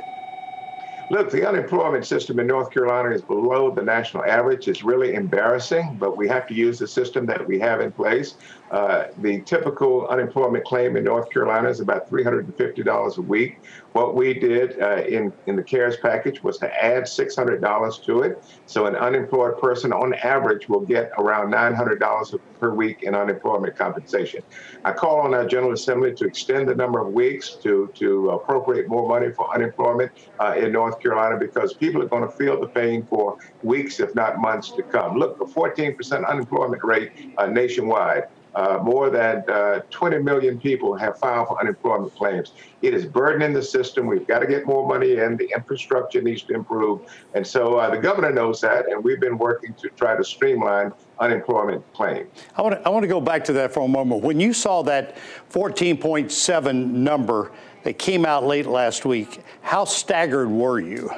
Look, 1.10 1.30
the 1.30 1.46
unemployment 1.46 2.06
system 2.06 2.38
in 2.38 2.46
North 2.46 2.70
Carolina 2.70 3.10
is 3.10 3.22
below 3.22 3.70
the 3.70 3.82
national 3.82 4.24
average. 4.24 4.68
It's 4.68 4.82
really 4.82 5.14
embarrassing, 5.14 5.96
but 5.98 6.16
we 6.16 6.26
have 6.28 6.46
to 6.46 6.54
use 6.54 6.78
the 6.78 6.86
system 6.86 7.26
that 7.26 7.46
we 7.46 7.58
have 7.58 7.80
in 7.80 7.92
place. 7.92 8.36
Uh, 8.72 9.08
the 9.18 9.42
typical 9.42 10.06
unemployment 10.08 10.64
claim 10.64 10.96
in 10.96 11.04
North 11.04 11.30
Carolina 11.30 11.68
is 11.68 11.80
about 11.80 12.10
$350 12.10 13.18
a 13.18 13.20
week. 13.20 13.60
What 13.92 14.14
we 14.14 14.32
did 14.32 14.80
uh, 14.80 15.02
in, 15.02 15.30
in 15.46 15.56
the 15.56 15.62
CARES 15.62 15.98
package 15.98 16.42
was 16.42 16.56
to 16.58 16.82
add 16.82 17.02
$600 17.02 18.04
to 18.04 18.22
it. 18.22 18.42
So 18.64 18.86
an 18.86 18.96
unemployed 18.96 19.58
person 19.58 19.92
on 19.92 20.14
average 20.14 20.70
will 20.70 20.80
get 20.80 21.12
around 21.18 21.52
$900 21.52 22.40
per 22.58 22.74
week 22.74 23.02
in 23.02 23.14
unemployment 23.14 23.76
compensation. 23.76 24.42
I 24.86 24.92
call 24.92 25.20
on 25.20 25.34
our 25.34 25.46
General 25.46 25.74
Assembly 25.74 26.14
to 26.14 26.24
extend 26.24 26.66
the 26.66 26.74
number 26.74 27.06
of 27.06 27.12
weeks 27.12 27.50
to, 27.62 27.92
to 27.96 28.30
appropriate 28.30 28.88
more 28.88 29.06
money 29.06 29.30
for 29.32 29.54
unemployment 29.54 30.12
uh, 30.40 30.54
in 30.56 30.72
North 30.72 30.98
Carolina 30.98 31.36
because 31.38 31.74
people 31.74 32.02
are 32.02 32.08
going 32.08 32.22
to 32.22 32.34
feel 32.34 32.58
the 32.58 32.68
pain 32.68 33.04
for 33.04 33.36
weeks, 33.62 34.00
if 34.00 34.14
not 34.14 34.40
months 34.40 34.70
to 34.70 34.82
come. 34.82 35.18
Look, 35.18 35.38
a 35.42 35.44
14% 35.44 36.26
unemployment 36.26 36.82
rate 36.82 37.34
uh, 37.36 37.48
nationwide. 37.48 38.28
Uh, 38.54 38.78
more 38.82 39.08
than 39.08 39.42
uh, 39.48 39.80
20 39.90 40.18
million 40.18 40.60
people 40.60 40.94
have 40.94 41.18
filed 41.18 41.48
for 41.48 41.58
unemployment 41.60 42.14
claims. 42.14 42.52
It 42.82 42.92
is 42.92 43.06
burdening 43.06 43.54
the 43.54 43.62
system. 43.62 44.06
We've 44.06 44.26
got 44.26 44.40
to 44.40 44.46
get 44.46 44.66
more 44.66 44.86
money 44.86 45.16
in. 45.16 45.36
The 45.36 45.50
infrastructure 45.54 46.20
needs 46.20 46.42
to 46.42 46.54
improve. 46.54 47.00
And 47.34 47.46
so 47.46 47.78
uh, 47.78 47.90
the 47.90 47.98
governor 47.98 48.30
knows 48.30 48.60
that, 48.60 48.90
and 48.90 49.02
we've 49.02 49.20
been 49.20 49.38
working 49.38 49.72
to 49.74 49.88
try 49.90 50.16
to 50.16 50.24
streamline 50.24 50.92
unemployment 51.18 51.90
claims. 51.94 52.28
I 52.56 52.62
want 52.62 52.74
to, 52.74 52.86
I 52.86 52.90
want 52.90 53.04
to 53.04 53.08
go 53.08 53.20
back 53.20 53.44
to 53.44 53.52
that 53.54 53.72
for 53.72 53.84
a 53.84 53.88
moment. 53.88 54.22
When 54.22 54.38
you 54.38 54.52
saw 54.52 54.82
that 54.82 55.16
14.7 55.50 56.90
number 56.90 57.52
that 57.84 57.98
came 57.98 58.26
out 58.26 58.44
late 58.44 58.66
last 58.66 59.06
week, 59.06 59.40
how 59.62 59.84
staggered 59.84 60.50
were 60.50 60.78
you? 60.78 61.10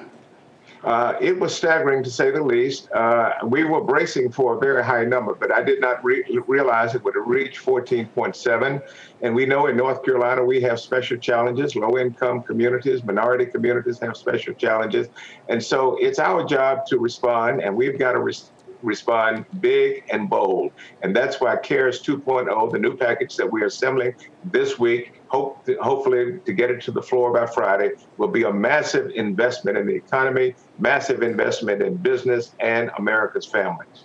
Uh, 0.85 1.17
it 1.19 1.39
was 1.39 1.55
staggering 1.55 2.03
to 2.05 2.11
say 2.11 2.31
the 2.31 2.43
least. 2.43 2.91
Uh, 2.93 3.33
we 3.47 3.65
were 3.65 3.81
bracing 3.81 4.31
for 4.31 4.57
a 4.57 4.61
very 4.61 4.85
high 4.85 5.05
number, 5.05 5.35
but 5.35 5.51
I 5.51 5.63
did 5.63 5.81
not 5.81 6.05
re- 6.05 6.23
realize 6.47 6.95
it 6.95 7.03
would 7.05 7.15
reach 7.17 7.59
14.7. 7.65 8.83
And 9.23 9.35
we 9.35 9.47
know 9.47 9.67
in 9.69 9.79
North 9.79 10.05
Carolina 10.05 10.45
we 10.45 10.61
have 10.61 10.79
special 10.79 11.17
challenges. 11.17 11.75
Low 11.75 11.97
income 11.97 12.43
communities, 12.43 13.03
minority 13.03 13.47
communities 13.47 13.99
have 14.01 14.15
special 14.17 14.53
challenges. 14.53 15.09
And 15.49 15.63
so 15.63 15.97
it's 16.03 16.19
our 16.19 16.45
job 16.45 16.85
to 16.89 16.99
respond, 16.99 17.63
and 17.63 17.75
we've 17.75 17.99
got 17.99 18.13
to 18.13 18.21
respond 18.21 18.51
respond 18.85 19.47
big 19.61 20.05
and 20.11 20.29
bold. 20.29 20.71
And 21.03 21.17
that's 21.17 21.41
why 21.41 21.57
CARES 21.57 22.03
2.0, 22.03 22.71
the 22.71 22.79
new 22.79 22.97
package 22.97 23.37
that 23.37 23.51
we 23.51 23.63
are 23.63 23.67
assembling 23.67 24.15
this 24.45 24.79
week, 24.79 25.23
hope 25.35 25.69
hopefully 25.81 26.39
to 26.45 26.53
get 26.53 26.71
it 26.71 26.81
to 26.83 26.93
the 26.93 27.03
floor 27.03 27.33
by 27.33 27.47
Friday, 27.47 27.91
will 28.19 28.29
be 28.29 28.45
a 28.45 28.53
massive 28.53 29.11
investment 29.11 29.77
in 29.77 29.87
the 29.87 29.95
economy, 29.95 30.55
massive 30.79 31.23
investment 31.23 31.83
in 31.83 31.97
business 31.97 32.55
and 32.61 32.91
America's 32.99 33.47
families. 33.47 34.05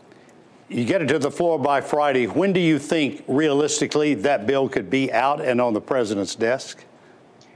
You 0.70 0.86
get 0.86 1.02
it 1.02 1.08
to 1.10 1.20
the 1.20 1.32
floor 1.32 1.60
by 1.60 1.82
Friday. 1.82 2.26
When 2.28 2.54
do 2.54 2.60
you 2.60 2.80
think 2.80 3.24
realistically 3.28 4.14
that 4.16 4.48
bill 4.48 4.70
could 4.70 4.90
be 4.90 5.12
out 5.12 5.42
and 5.42 5.60
on 5.62 5.74
the 5.74 5.82
president's 5.82 6.36
desk? 6.36 6.86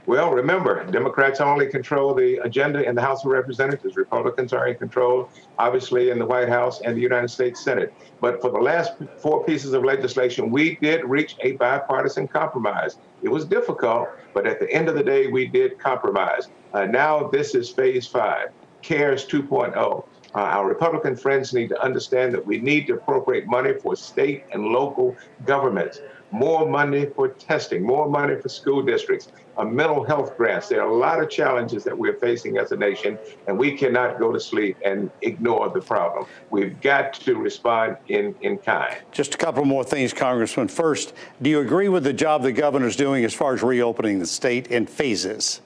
Well, 0.06 0.32
remember, 0.32 0.84
Democrats 0.84 1.40
only 1.40 1.66
control 1.66 2.12
the 2.12 2.36
agenda 2.44 2.86
in 2.86 2.94
the 2.94 3.00
House 3.00 3.24
of 3.24 3.30
Representatives. 3.30 3.96
Republicans 3.96 4.52
are 4.52 4.68
in 4.68 4.76
control, 4.76 5.30
obviously, 5.58 6.10
in 6.10 6.18
the 6.18 6.26
White 6.26 6.50
House 6.50 6.82
and 6.82 6.94
the 6.94 7.00
United 7.00 7.28
States 7.28 7.64
Senate. 7.64 7.94
But 8.20 8.42
for 8.42 8.50
the 8.50 8.58
last 8.58 8.92
four 9.16 9.42
pieces 9.44 9.72
of 9.72 9.82
legislation, 9.82 10.50
we 10.50 10.76
did 10.76 11.06
reach 11.06 11.36
a 11.40 11.52
bipartisan 11.52 12.28
compromise. 12.28 12.98
It 13.22 13.30
was 13.30 13.46
difficult, 13.46 14.08
but 14.34 14.46
at 14.46 14.60
the 14.60 14.70
end 14.70 14.90
of 14.90 14.94
the 14.94 15.02
day, 15.02 15.28
we 15.28 15.46
did 15.46 15.78
compromise. 15.78 16.48
Uh, 16.74 16.84
now, 16.84 17.28
this 17.28 17.54
is 17.54 17.70
phase 17.70 18.06
five, 18.06 18.48
CARES 18.82 19.26
2.0. 19.26 20.04
Uh, 20.34 20.38
our 20.38 20.68
Republican 20.68 21.16
friends 21.16 21.54
need 21.54 21.68
to 21.68 21.80
understand 21.82 22.34
that 22.34 22.44
we 22.44 22.58
need 22.58 22.88
to 22.88 22.94
appropriate 22.94 23.46
money 23.46 23.72
for 23.72 23.96
state 23.96 24.44
and 24.52 24.66
local 24.66 25.16
governments 25.46 26.00
more 26.30 26.68
money 26.68 27.06
for 27.06 27.28
testing, 27.28 27.82
more 27.82 28.08
money 28.08 28.36
for 28.40 28.48
school 28.48 28.82
districts, 28.82 29.28
a 29.58 29.64
mental 29.64 30.02
health 30.02 30.36
grants. 30.36 30.68
There 30.68 30.82
are 30.82 30.88
a 30.88 30.96
lot 30.96 31.22
of 31.22 31.30
challenges 31.30 31.84
that 31.84 31.96
we're 31.96 32.18
facing 32.18 32.58
as 32.58 32.72
a 32.72 32.76
nation, 32.76 33.18
and 33.46 33.58
we 33.58 33.76
cannot 33.76 34.18
go 34.18 34.32
to 34.32 34.40
sleep 34.40 34.76
and 34.84 35.10
ignore 35.22 35.68
the 35.70 35.80
problem. 35.80 36.26
We've 36.50 36.80
got 36.80 37.14
to 37.14 37.36
respond 37.36 37.96
in, 38.08 38.34
in 38.40 38.58
kind. 38.58 38.96
Just 39.12 39.34
a 39.34 39.38
couple 39.38 39.64
more 39.64 39.84
things, 39.84 40.12
Congressman. 40.12 40.68
First, 40.68 41.14
do 41.40 41.50
you 41.50 41.60
agree 41.60 41.88
with 41.88 42.04
the 42.04 42.12
job 42.12 42.42
the 42.42 42.52
governor's 42.52 42.96
doing 42.96 43.24
as 43.24 43.34
far 43.34 43.54
as 43.54 43.62
reopening 43.62 44.18
the 44.18 44.26
state 44.26 44.68
in 44.68 44.86
phases? 44.86 45.60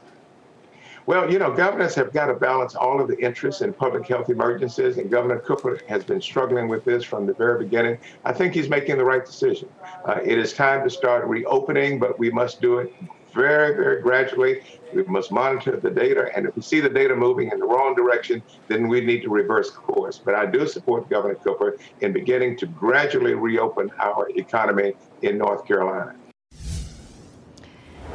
Well, 1.09 1.33
you 1.33 1.39
know, 1.39 1.51
governors 1.51 1.95
have 1.95 2.13
got 2.13 2.27
to 2.27 2.35
balance 2.35 2.75
all 2.75 3.01
of 3.01 3.09
the 3.09 3.19
interests 3.19 3.63
in 3.63 3.73
public 3.73 4.07
health 4.07 4.29
emergencies, 4.29 4.99
and 4.99 5.11
Governor 5.11 5.39
Cooper 5.39 5.81
has 5.89 6.05
been 6.05 6.21
struggling 6.21 6.69
with 6.69 6.85
this 6.85 7.03
from 7.03 7.25
the 7.25 7.33
very 7.33 7.65
beginning. 7.65 7.97
I 8.27 8.35
think 8.35 8.53
he's 8.53 8.69
making 8.69 8.99
the 8.99 9.07
right 9.07 9.25
decision. 9.25 9.71
Uh, 10.05 10.19
it 10.23 10.37
is 10.37 10.53
time 10.53 10.85
to 10.85 10.91
start 10.91 11.27
reopening, 11.27 11.99
but 11.99 12.19
we 12.19 12.29
must 12.31 12.61
do 12.61 12.81
it 12.81 12.93
very, 13.33 13.75
very 13.75 14.03
gradually. 14.03 14.61
We 14.93 15.03
must 15.05 15.33
monitor 15.33 15.79
the 15.79 15.89
data, 15.89 16.29
and 16.37 16.45
if 16.45 16.55
we 16.55 16.61
see 16.61 16.81
the 16.81 16.91
data 16.91 17.17
moving 17.17 17.53
in 17.53 17.59
the 17.59 17.67
wrong 17.67 17.95
direction, 17.95 18.43
then 18.67 18.87
we 18.87 19.01
need 19.01 19.23
to 19.23 19.31
reverse 19.31 19.71
course. 19.71 20.21
But 20.23 20.35
I 20.35 20.45
do 20.45 20.67
support 20.69 21.09
Governor 21.09 21.37
Cooper 21.37 21.79
in 22.03 22.13
beginning 22.13 22.59
to 22.59 22.67
gradually 22.67 23.33
reopen 23.33 23.91
our 23.99 24.29
economy 24.37 24.93
in 25.23 25.39
North 25.39 25.67
Carolina. 25.67 26.17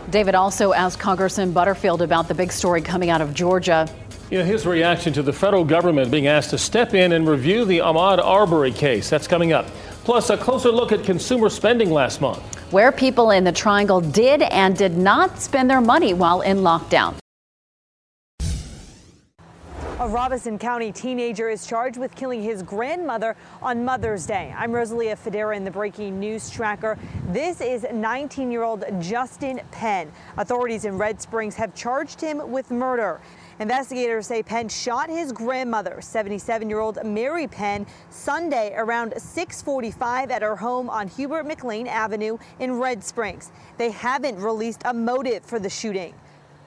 David 0.10 0.36
also 0.36 0.74
asked 0.74 1.00
Congressman 1.00 1.52
Butterfield 1.52 2.02
about 2.02 2.28
the 2.28 2.34
big 2.34 2.52
story 2.52 2.82
coming 2.82 3.10
out 3.10 3.22
of 3.22 3.34
Georgia. 3.34 3.88
You 4.30 4.40
know, 4.40 4.46
his 4.46 4.66
reaction 4.66 5.14
to 5.14 5.22
the 5.22 5.34
federal 5.34 5.64
government 5.64 6.10
being 6.10 6.28
asked 6.28 6.50
to 6.52 6.58
step 6.58 6.94
in 6.94 7.12
and 7.12 7.28
review 7.28 7.66
the 7.66 7.80
Ahmaud 7.80 8.24
Arbery 8.24 8.72
case. 8.72 9.10
That's 9.10 9.28
coming 9.28 9.54
up. 9.54 9.68
Plus, 10.04 10.30
a 10.30 10.38
closer 10.38 10.72
look 10.72 10.92
at 10.92 11.04
consumer 11.04 11.50
spending 11.50 11.92
last 11.92 12.20
month. 12.20 12.42
Where 12.72 12.92
people 12.92 13.32
in 13.32 13.44
the 13.44 13.52
triangle 13.52 14.02
did 14.02 14.42
and 14.42 14.76
did 14.76 14.98
not 14.98 15.40
spend 15.40 15.70
their 15.70 15.82
money 15.82 16.14
while 16.14 16.42
in 16.42 16.58
lockdown. 16.58 17.16
A 20.04 20.08
Robeson 20.10 20.60
County 20.60 20.92
teenager 20.92 21.48
is 21.48 21.66
charged 21.66 21.96
with 21.96 22.14
killing 22.14 22.44
his 22.44 22.62
grandmother 22.62 23.38
on 23.62 23.86
Mother's 23.86 24.26
Day. 24.26 24.54
I'm 24.58 24.74
Rosalia 24.74 25.16
Federa 25.16 25.56
in 25.56 25.64
the 25.64 25.72
Breaking 25.72 26.20
News 26.20 26.50
Tracker. 26.50 27.00
This 27.30 27.62
is 27.62 27.86
19 27.90 28.52
year 28.52 28.64
old 28.64 28.84
Justin 29.00 29.62
Penn. 29.72 30.12
Authorities 30.36 30.84
in 30.84 30.98
Red 30.98 31.22
Springs 31.22 31.56
have 31.56 31.74
charged 31.74 32.20
him 32.20 32.52
with 32.52 32.70
murder. 32.70 33.22
Investigators 33.60 34.28
say 34.28 34.44
Penn 34.44 34.68
shot 34.68 35.10
his 35.10 35.32
grandmother, 35.32 36.02
77 36.02 36.70
year 36.70 36.80
old 36.80 37.02
Mary 37.06 37.48
Penn, 37.48 37.88
Sunday 38.10 38.74
around 38.76 39.14
645 39.16 40.32
at 40.32 40.42
her 40.42 40.58
home 40.58 40.90
on 40.90 41.08
Hubert 41.08 41.46
McLean 41.46 41.88
Avenue 41.88 42.38
in 42.60 42.78
Red 42.78 43.06
Springs. 43.06 43.54
They 43.78 43.92
haven't 43.92 44.36
released 44.36 44.82
a 44.84 44.94
motive 44.94 45.46
for 45.46 45.60
the 45.60 45.70
shooting. 45.70 46.14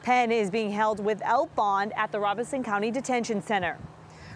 Penn 0.07 0.31
is 0.31 0.53
being 0.53 0.71
held 0.71 1.05
without 1.05 1.53
bond 1.57 1.93
at 1.97 2.13
the 2.13 2.21
Robeson 2.21 2.63
County 2.63 2.93
Detention 2.93 3.43
Center. 3.43 3.77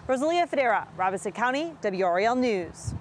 Rosalia 0.05 0.45
Federa, 0.45 0.85
Robeson 0.97 1.31
County, 1.31 1.71
WRAL 1.81 2.35
News. 2.35 2.93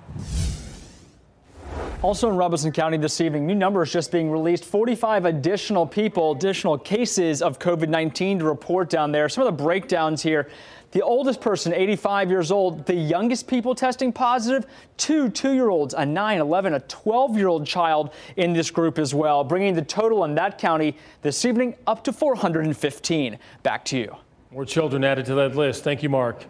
Also 2.00 2.30
in 2.30 2.36
Robeson 2.36 2.70
County 2.70 2.96
this 2.96 3.20
evening, 3.20 3.44
new 3.44 3.56
numbers 3.56 3.92
just 3.92 4.12
being 4.12 4.30
released 4.30 4.64
45 4.64 5.24
additional 5.24 5.84
people, 5.84 6.30
additional 6.30 6.78
cases 6.78 7.42
of 7.42 7.58
COVID 7.58 7.88
19 7.88 8.38
to 8.38 8.44
report 8.44 8.88
down 8.88 9.10
there. 9.10 9.28
Some 9.28 9.44
of 9.44 9.56
the 9.58 9.64
breakdowns 9.64 10.22
here. 10.22 10.48
The 10.92 11.02
oldest 11.02 11.40
person, 11.40 11.72
85 11.72 12.30
years 12.30 12.50
old, 12.50 12.84
the 12.84 12.94
youngest 12.94 13.46
people 13.46 13.76
testing 13.76 14.12
positive, 14.12 14.66
two 14.96 15.28
two 15.28 15.52
year 15.52 15.68
olds, 15.68 15.94
a 15.94 16.04
9, 16.04 16.40
11, 16.40 16.74
a 16.74 16.80
12 16.80 17.36
year 17.36 17.46
old 17.46 17.64
child 17.64 18.12
in 18.36 18.52
this 18.52 18.70
group 18.70 18.98
as 18.98 19.14
well, 19.14 19.44
bringing 19.44 19.74
the 19.74 19.82
total 19.82 20.24
in 20.24 20.34
that 20.34 20.58
county 20.58 20.96
this 21.22 21.44
evening 21.44 21.76
up 21.86 22.02
to 22.04 22.12
415. 22.12 23.38
Back 23.62 23.84
to 23.86 23.98
you. 23.98 24.16
More 24.50 24.64
children 24.64 25.04
added 25.04 25.26
to 25.26 25.34
that 25.34 25.54
list. 25.54 25.84
Thank 25.84 26.02
you, 26.02 26.08
Mark. 26.08 26.44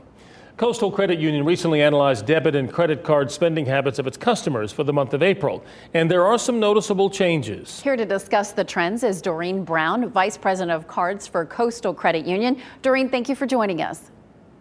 Coastal 0.56 0.90
Credit 0.90 1.18
Union 1.18 1.44
recently 1.44 1.82
analyzed 1.82 2.26
debit 2.26 2.54
and 2.54 2.70
credit 2.70 3.02
card 3.02 3.30
spending 3.30 3.64
habits 3.66 3.98
of 3.98 4.06
its 4.06 4.16
customers 4.16 4.72
for 4.72 4.84
the 4.84 4.92
month 4.92 5.14
of 5.14 5.22
April, 5.22 5.64
and 5.94 6.10
there 6.10 6.26
are 6.26 6.38
some 6.38 6.60
noticeable 6.60 7.08
changes. 7.08 7.80
Here 7.80 7.96
to 7.96 8.04
discuss 8.04 8.52
the 8.52 8.64
trends 8.64 9.02
is 9.02 9.22
Doreen 9.22 9.64
Brown, 9.64 10.10
Vice 10.10 10.36
President 10.36 10.70
of 10.70 10.86
Cards 10.86 11.26
for 11.26 11.46
Coastal 11.46 11.94
Credit 11.94 12.26
Union. 12.26 12.60
Doreen, 12.82 13.08
thank 13.08 13.28
you 13.28 13.34
for 13.34 13.46
joining 13.46 13.80
us. 13.80 14.10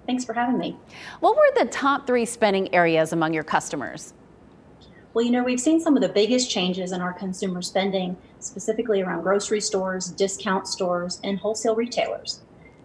Thanks 0.09 0.25
for 0.25 0.33
having 0.33 0.57
me. 0.57 0.75
What 1.19 1.35
were 1.35 1.51
the 1.55 1.69
top 1.69 2.07
three 2.07 2.25
spending 2.25 2.73
areas 2.73 3.13
among 3.13 3.31
your 3.31 3.43
customers? 3.43 4.15
Well, 5.13 5.23
you 5.23 5.29
know, 5.29 5.43
we've 5.43 5.59
seen 5.59 5.79
some 5.79 5.95
of 5.95 6.01
the 6.01 6.09
biggest 6.09 6.49
changes 6.49 6.93
in 6.93 6.99
our 6.99 7.13
consumer 7.13 7.61
spending, 7.61 8.17
specifically 8.39 9.03
around 9.03 9.21
grocery 9.21 9.61
stores, 9.61 10.07
discount 10.07 10.67
stores, 10.67 11.19
and 11.23 11.37
wholesale 11.37 11.75
retailers. 11.75 12.41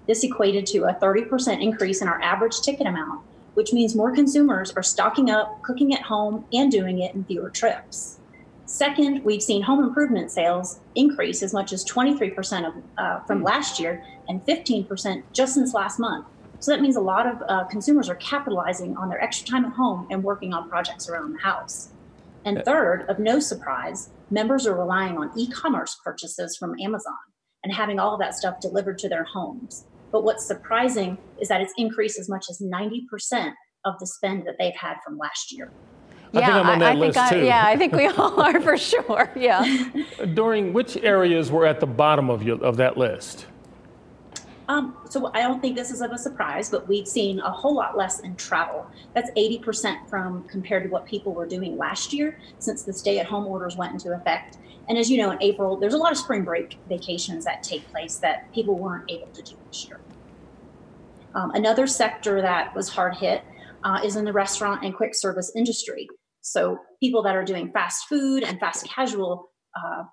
This 0.06 0.22
equated 0.22 0.66
to 0.66 0.84
a 0.84 0.92
30% 0.92 1.62
increase 1.62 2.02
in 2.02 2.08
our 2.08 2.20
average 2.20 2.60
ticket 2.60 2.86
amount, 2.86 3.22
which 3.54 3.72
means 3.72 3.96
more 3.96 4.14
consumers 4.14 4.70
are 4.72 4.82
stocking 4.82 5.30
up, 5.30 5.62
cooking 5.62 5.94
at 5.94 6.02
home, 6.02 6.44
and 6.52 6.70
doing 6.70 6.98
it 6.98 7.14
in 7.14 7.24
fewer 7.24 7.48
trips. 7.48 8.18
Second, 8.66 9.24
we've 9.24 9.42
seen 9.42 9.62
home 9.62 9.82
improvement 9.82 10.30
sales 10.30 10.78
increase 10.94 11.42
as 11.42 11.54
much 11.54 11.72
as 11.72 11.86
23% 11.86 12.66
of, 12.66 12.74
uh, 12.98 13.20
from 13.20 13.42
last 13.42 13.80
year 13.80 14.04
and 14.28 14.44
15% 14.44 15.22
just 15.32 15.54
since 15.54 15.72
last 15.72 15.98
month. 15.98 16.26
So 16.60 16.70
that 16.70 16.80
means 16.80 16.96
a 16.96 17.00
lot 17.00 17.26
of 17.26 17.42
uh, 17.48 17.64
consumers 17.64 18.08
are 18.08 18.14
capitalizing 18.16 18.96
on 18.96 19.08
their 19.08 19.22
extra 19.22 19.46
time 19.46 19.64
at 19.64 19.72
home 19.72 20.06
and 20.10 20.22
working 20.22 20.52
on 20.52 20.68
projects 20.68 21.08
around 21.08 21.32
the 21.32 21.38
house. 21.40 21.90
And 22.44 22.62
third, 22.64 23.06
of 23.08 23.18
no 23.18 23.40
surprise, 23.40 24.10
members 24.30 24.66
are 24.66 24.74
relying 24.74 25.16
on 25.16 25.30
e 25.36 25.50
commerce 25.50 25.96
purchases 26.04 26.56
from 26.56 26.78
Amazon 26.80 27.14
and 27.64 27.72
having 27.72 27.98
all 27.98 28.12
of 28.12 28.20
that 28.20 28.34
stuff 28.34 28.60
delivered 28.60 28.98
to 28.98 29.08
their 29.08 29.24
homes. 29.24 29.86
But 30.12 30.24
what's 30.24 30.46
surprising 30.46 31.18
is 31.40 31.48
that 31.48 31.60
it's 31.60 31.72
increased 31.76 32.18
as 32.18 32.28
much 32.28 32.46
as 32.50 32.60
90% 32.60 33.52
of 33.84 33.98
the 33.98 34.06
spend 34.06 34.46
that 34.46 34.56
they've 34.58 34.76
had 34.76 34.96
from 35.04 35.18
last 35.18 35.52
year. 35.52 35.72
Yeah, 36.32 36.40
I 36.40 36.44
think 36.44 36.56
I'm 36.56 36.66
on 36.66 36.78
that 36.80 36.96
list 36.96 37.18
I, 37.18 37.30
too. 37.30 37.44
yeah, 37.44 37.64
I 37.64 37.76
think 37.76 37.92
we 37.92 38.06
all 38.18 38.40
are 38.40 38.60
for 38.60 38.76
sure. 38.76 39.30
Yeah. 39.36 39.64
During 40.34 40.72
which 40.72 40.96
areas 40.98 41.50
were 41.50 41.66
at 41.66 41.80
the 41.80 41.86
bottom 41.86 42.28
of 42.30 42.42
your 42.42 42.62
of 42.62 42.76
that 42.76 42.96
list? 42.96 43.46
Um, 44.68 44.96
so 45.08 45.30
I 45.34 45.42
don't 45.42 45.60
think 45.60 45.76
this 45.76 45.90
is 45.90 46.00
of 46.00 46.10
a 46.12 46.18
surprise, 46.18 46.70
but 46.70 46.88
we've 46.88 47.06
seen 47.06 47.38
a 47.40 47.50
whole 47.50 47.74
lot 47.74 47.96
less 47.96 48.20
in 48.20 48.34
travel. 48.36 48.86
That's 49.14 49.30
80% 49.32 50.08
from 50.08 50.44
compared 50.44 50.84
to 50.84 50.88
what 50.88 51.04
people 51.04 51.34
were 51.34 51.46
doing 51.46 51.76
last 51.76 52.12
year 52.12 52.38
since 52.58 52.82
the 52.82 52.92
stay-at-home 52.92 53.46
orders 53.46 53.76
went 53.76 53.92
into 53.92 54.14
effect. 54.14 54.58
And 54.88 54.96
as 54.96 55.10
you 55.10 55.18
know, 55.18 55.30
in 55.30 55.42
April, 55.42 55.76
there's 55.76 55.94
a 55.94 55.98
lot 55.98 56.12
of 56.12 56.18
spring 56.18 56.44
break 56.44 56.78
vacations 56.88 57.44
that 57.44 57.62
take 57.62 57.90
place 57.90 58.16
that 58.16 58.52
people 58.52 58.78
weren't 58.78 59.10
able 59.10 59.28
to 59.28 59.42
do 59.42 59.56
this 59.68 59.86
year. 59.86 60.00
Um, 61.34 61.50
another 61.50 61.86
sector 61.86 62.40
that 62.40 62.74
was 62.74 62.88
hard 62.88 63.16
hit 63.16 63.42
uh, 63.82 64.00
is 64.04 64.16
in 64.16 64.24
the 64.24 64.32
restaurant 64.32 64.84
and 64.84 64.94
quick 64.94 65.14
service 65.14 65.52
industry. 65.54 66.08
So 66.40 66.78
people 67.00 67.22
that 67.22 67.36
are 67.36 67.44
doing 67.44 67.70
fast 67.72 68.06
food 68.08 68.44
and 68.44 68.60
fast 68.60 68.86
casual 68.86 69.50
uh, 69.74 70.04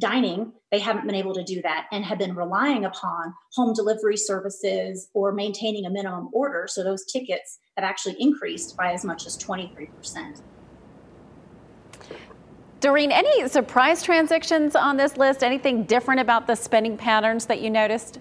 dining, 0.00 0.52
they 0.72 0.78
haven't 0.80 1.06
been 1.06 1.14
able 1.14 1.34
to 1.34 1.44
do 1.44 1.62
that 1.62 1.86
and 1.92 2.04
have 2.04 2.18
been 2.18 2.34
relying 2.34 2.84
upon 2.84 3.34
home 3.54 3.74
delivery 3.74 4.16
services 4.16 5.08
or 5.14 5.32
maintaining 5.32 5.86
a 5.86 5.90
minimum 5.90 6.30
order. 6.32 6.66
So 6.68 6.82
those 6.82 7.04
tickets 7.04 7.58
have 7.76 7.84
actually 7.84 8.16
increased 8.18 8.76
by 8.76 8.92
as 8.92 9.04
much 9.04 9.26
as 9.26 9.38
23%. 9.38 10.40
Doreen, 12.80 13.12
any 13.12 13.46
surprise 13.46 14.02
transactions 14.02 14.74
on 14.74 14.96
this 14.96 15.18
list? 15.18 15.44
Anything 15.44 15.84
different 15.84 16.20
about 16.20 16.46
the 16.46 16.54
spending 16.54 16.96
patterns 16.96 17.44
that 17.46 17.60
you 17.60 17.68
noticed? 17.68 18.18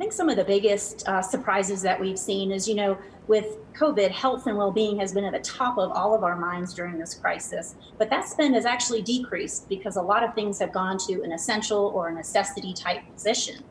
I 0.00 0.02
think 0.02 0.14
some 0.14 0.30
of 0.30 0.36
the 0.36 0.44
biggest 0.44 1.06
uh, 1.06 1.20
surprises 1.20 1.82
that 1.82 2.00
we've 2.00 2.18
seen 2.18 2.52
is, 2.52 2.66
you 2.66 2.74
know, 2.74 2.96
with 3.28 3.58
COVID, 3.74 4.10
health 4.10 4.46
and 4.46 4.56
well 4.56 4.70
being 4.70 4.98
has 4.98 5.12
been 5.12 5.24
at 5.24 5.34
the 5.34 5.40
top 5.40 5.76
of 5.76 5.92
all 5.92 6.14
of 6.14 6.24
our 6.24 6.36
minds 6.36 6.72
during 6.72 6.98
this 6.98 7.12
crisis. 7.12 7.74
But 7.98 8.08
that 8.08 8.26
spend 8.26 8.54
has 8.54 8.64
actually 8.64 9.02
decreased 9.02 9.68
because 9.68 9.96
a 9.96 10.02
lot 10.02 10.22
of 10.22 10.34
things 10.34 10.58
have 10.58 10.72
gone 10.72 10.96
to 11.06 11.20
an 11.20 11.32
essential 11.32 11.92
or 11.94 12.08
a 12.08 12.14
necessity 12.14 12.72
type 12.72 13.02
position. 13.12 13.62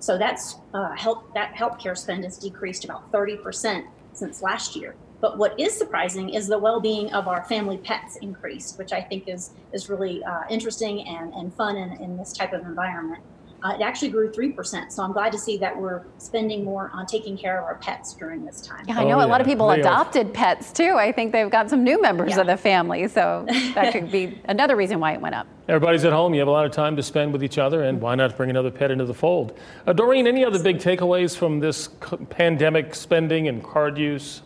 So 0.00 0.18
that's 0.18 0.56
uh, 0.74 0.90
help 0.96 1.32
that 1.34 1.54
healthcare 1.54 1.96
spend 1.96 2.24
has 2.24 2.36
decreased 2.36 2.84
about 2.84 3.12
30% 3.12 3.86
since 4.12 4.42
last 4.42 4.74
year. 4.74 4.96
But 5.20 5.38
what 5.38 5.58
is 5.58 5.72
surprising 5.72 6.30
is 6.30 6.48
the 6.48 6.58
well-being 6.58 7.12
of 7.12 7.28
our 7.28 7.44
family 7.44 7.78
pets 7.78 8.16
increased, 8.16 8.76
which 8.76 8.92
I 8.92 9.02
think 9.02 9.28
is 9.28 9.50
is 9.72 9.88
really 9.88 10.24
uh, 10.24 10.42
interesting 10.50 11.06
and, 11.06 11.32
and 11.32 11.54
fun 11.54 11.76
in, 11.76 11.92
in 12.02 12.16
this 12.16 12.32
type 12.32 12.52
of 12.52 12.62
environment. 12.62 13.22
Uh, 13.66 13.74
it 13.74 13.82
actually 13.82 14.08
grew 14.10 14.30
3%. 14.30 14.92
So 14.92 15.02
I'm 15.02 15.12
glad 15.12 15.32
to 15.32 15.38
see 15.38 15.56
that 15.58 15.76
we're 15.76 16.04
spending 16.18 16.64
more 16.64 16.90
on 16.94 17.04
taking 17.06 17.36
care 17.36 17.58
of 17.58 17.64
our 17.64 17.74
pets 17.76 18.14
during 18.14 18.44
this 18.44 18.60
time. 18.60 18.84
Yeah, 18.86 18.98
I 19.00 19.04
know 19.04 19.18
Oh, 19.20 19.24
a 19.24 19.26
lot 19.26 19.40
of 19.40 19.46
people 19.46 19.66
They 19.68 19.76
are. 19.78 19.80
adopted 19.80 20.32
pets 20.32 20.72
too. 20.72 20.94
I 20.96 21.10
think 21.10 21.32
they've 21.32 21.50
got 21.50 21.68
some 21.68 21.82
new 21.82 22.00
members 22.00 22.30
Yeah. 22.32 22.42
of 22.42 22.46
the 22.46 22.56
family. 22.56 23.08
So 23.08 23.44
that 23.74 23.92
could 23.92 24.12
be 24.12 24.40
another 24.48 24.76
reason 24.76 25.00
why 25.00 25.14
it 25.14 25.20
went 25.20 25.34
up. 25.34 25.48
Everybody's 25.68 26.04
at 26.04 26.12
home. 26.12 26.32
You 26.32 26.38
have 26.40 26.48
a 26.48 26.52
lot 26.52 26.64
of 26.64 26.70
time 26.70 26.94
to 26.96 27.02
spend 27.02 27.32
with 27.32 27.42
each 27.42 27.58
other, 27.58 27.82
and 27.82 28.00
why 28.00 28.14
not 28.14 28.36
bring 28.36 28.50
another 28.50 28.70
pet 28.70 28.92
into 28.92 29.04
the 29.04 29.14
fold? 29.14 29.58
Uh, 29.84 29.92
Doreen, 29.92 30.28
any 30.28 30.44
other 30.44 30.62
big 30.62 30.76
takeaways 30.78 31.36
from 31.36 31.58
this 31.58 31.88
c- 32.08 32.16
pandemic 32.30 32.94
spending 32.94 33.48
and 33.48 33.64
card 33.64 33.98
use? 33.98 34.42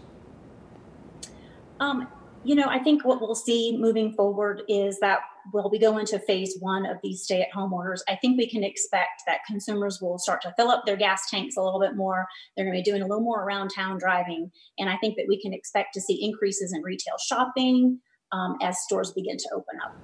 Um, 1.79 2.09
you 2.43 2.55
know, 2.55 2.67
I 2.67 2.79
think 2.79 3.05
what 3.05 3.21
we'll 3.21 3.35
see 3.35 3.77
moving 3.79 4.15
forward 4.15 4.63
is 4.69 4.99
that 5.01 5.21
when 5.53 5.65
we 5.71 5.79
go 5.79 5.99
into 5.99 6.19
phase 6.19 6.57
one 6.61 6.87
of 6.87 6.97
these 7.03 7.23
stay 7.23 7.43
at 7.43 7.53
home 7.53 7.73
orders, 7.73 8.03
I 8.09 8.17
think 8.17 8.39
we 8.39 8.49
can 8.49 8.65
expect 8.65 9.23
that 9.27 9.41
consumers 9.47 9.99
will 10.01 10.19
start 10.19 10.41
to 10.43 10.55
fill 10.57 10.71
up 10.71 10.85
their 10.87 10.97
gas 10.97 11.29
tanks 11.31 11.57
a 11.57 11.63
little 11.63 11.81
bit 11.81 11.97
more. 11.97 12.27
They're 12.57 12.65
going 12.65 12.77
to 12.77 12.83
be 12.83 12.91
doing 12.91 13.03
a 13.03 13.07
little 13.07 13.23
more 13.23 13.45
around 13.45 13.71
town 13.75 13.99
driving. 13.99 14.51
And 14.79 14.89
I 14.89 14.97
think 14.99 15.17
that 15.17 15.27
we 15.29 15.41
can 15.41 15.53
expect 15.53 15.93
to 15.95 16.01
see 16.01 16.25
increases 16.25 16.73
in 16.73 16.83
retail 16.83 17.15
shopping 17.23 18.01
um, 18.33 18.57
as 18.63 18.81
stores 18.83 19.13
begin 19.13 19.37
to 19.37 19.49
open 19.55 19.79
up. 19.85 19.97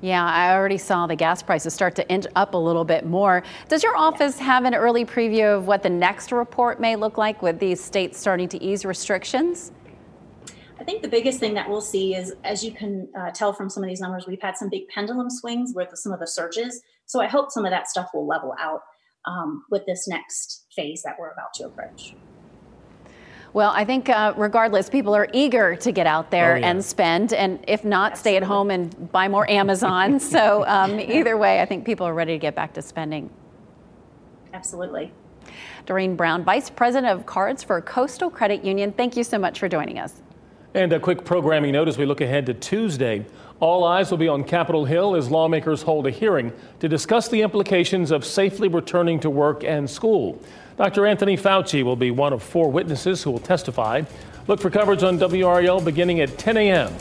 Yeah, 0.00 0.24
I 0.24 0.54
already 0.54 0.78
saw 0.78 1.06
the 1.06 1.16
gas 1.16 1.42
prices 1.42 1.72
start 1.72 1.94
to 1.96 2.08
inch 2.10 2.26
up 2.36 2.54
a 2.54 2.58
little 2.58 2.84
bit 2.84 3.06
more. 3.06 3.42
Does 3.68 3.82
your 3.82 3.96
office 3.96 4.38
have 4.38 4.64
an 4.64 4.74
early 4.74 5.04
preview 5.04 5.56
of 5.56 5.66
what 5.66 5.82
the 5.82 5.90
next 5.90 6.32
report 6.32 6.80
may 6.80 6.96
look 6.96 7.16
like 7.16 7.40
with 7.42 7.58
these 7.58 7.82
states 7.82 8.18
starting 8.18 8.48
to 8.50 8.62
ease 8.62 8.84
restrictions? 8.84 9.72
I 10.78 10.84
think 10.84 11.02
the 11.02 11.08
biggest 11.08 11.40
thing 11.40 11.54
that 11.54 11.68
we'll 11.68 11.80
see 11.80 12.14
is, 12.14 12.34
as 12.44 12.62
you 12.62 12.70
can 12.70 13.08
uh, 13.18 13.30
tell 13.30 13.52
from 13.52 13.70
some 13.70 13.82
of 13.82 13.88
these 13.88 14.00
numbers, 14.00 14.26
we've 14.26 14.42
had 14.42 14.56
some 14.56 14.68
big 14.68 14.88
pendulum 14.88 15.30
swings 15.30 15.72
with 15.74 15.88
some 15.94 16.12
of 16.12 16.20
the 16.20 16.26
surges. 16.26 16.82
So 17.06 17.20
I 17.20 17.26
hope 17.26 17.50
some 17.50 17.64
of 17.64 17.70
that 17.70 17.88
stuff 17.88 18.10
will 18.12 18.26
level 18.26 18.54
out 18.60 18.82
um, 19.24 19.64
with 19.70 19.86
this 19.86 20.06
next 20.06 20.66
phase 20.74 21.02
that 21.04 21.16
we're 21.18 21.30
about 21.30 21.54
to 21.54 21.64
approach. 21.64 22.14
Well, 23.52 23.72
I 23.74 23.86
think 23.86 24.10
uh, 24.10 24.34
regardless, 24.36 24.90
people 24.90 25.16
are 25.16 25.28
eager 25.32 25.76
to 25.76 25.92
get 25.92 26.06
out 26.06 26.30
there 26.30 26.56
Oh, 26.56 26.58
yeah. 26.58 26.68
and 26.68 26.84
spend, 26.84 27.32
and 27.32 27.64
if 27.66 27.84
not, 27.84 28.18
stay 28.18 28.36
at 28.36 28.42
home 28.42 28.70
and 28.70 29.10
buy 29.10 29.28
more 29.28 29.48
Amazon. 29.50 30.20
so 30.20 30.66
um, 30.66 31.00
either 31.00 31.38
way, 31.38 31.62
I 31.62 31.64
think 31.64 31.86
people 31.86 32.06
are 32.06 32.12
ready 32.12 32.34
to 32.34 32.38
get 32.38 32.54
back 32.54 32.74
to 32.74 32.82
spending. 32.82 33.30
Absolutely. 34.52 35.10
Doreen 35.86 36.16
Brown, 36.16 36.44
Vice 36.44 36.68
President 36.68 37.10
of 37.10 37.24
Cards 37.24 37.62
for 37.62 37.80
Coastal 37.80 38.28
Credit 38.28 38.62
Union, 38.62 38.92
thank 38.92 39.16
you 39.16 39.24
so 39.24 39.38
much 39.38 39.58
for 39.58 39.68
joining 39.68 39.98
us. 39.98 40.20
And 40.76 40.92
a 40.92 41.00
quick 41.00 41.24
programming 41.24 41.72
note 41.72 41.88
as 41.88 41.96
we 41.96 42.04
look 42.04 42.20
ahead 42.20 42.44
to 42.44 42.52
Tuesday. 42.52 43.24
All 43.60 43.82
eyes 43.82 44.10
will 44.10 44.18
be 44.18 44.28
on 44.28 44.44
Capitol 44.44 44.84
Hill 44.84 45.16
as 45.16 45.30
lawmakers 45.30 45.80
hold 45.80 46.06
a 46.06 46.10
hearing 46.10 46.52
to 46.80 46.86
discuss 46.86 47.28
the 47.28 47.40
implications 47.40 48.10
of 48.10 48.26
safely 48.26 48.68
returning 48.68 49.18
to 49.20 49.30
work 49.30 49.64
and 49.64 49.88
school. 49.88 50.38
Dr. 50.76 51.06
Anthony 51.06 51.34
Fauci 51.34 51.82
will 51.82 51.96
be 51.96 52.10
one 52.10 52.34
of 52.34 52.42
four 52.42 52.70
witnesses 52.70 53.22
who 53.22 53.30
will 53.30 53.38
testify. 53.38 54.02
Look 54.48 54.60
for 54.60 54.68
coverage 54.68 55.02
on 55.02 55.18
WRAL 55.18 55.82
beginning 55.82 56.20
at 56.20 56.36
10 56.36 56.58
a.m. 56.58 56.92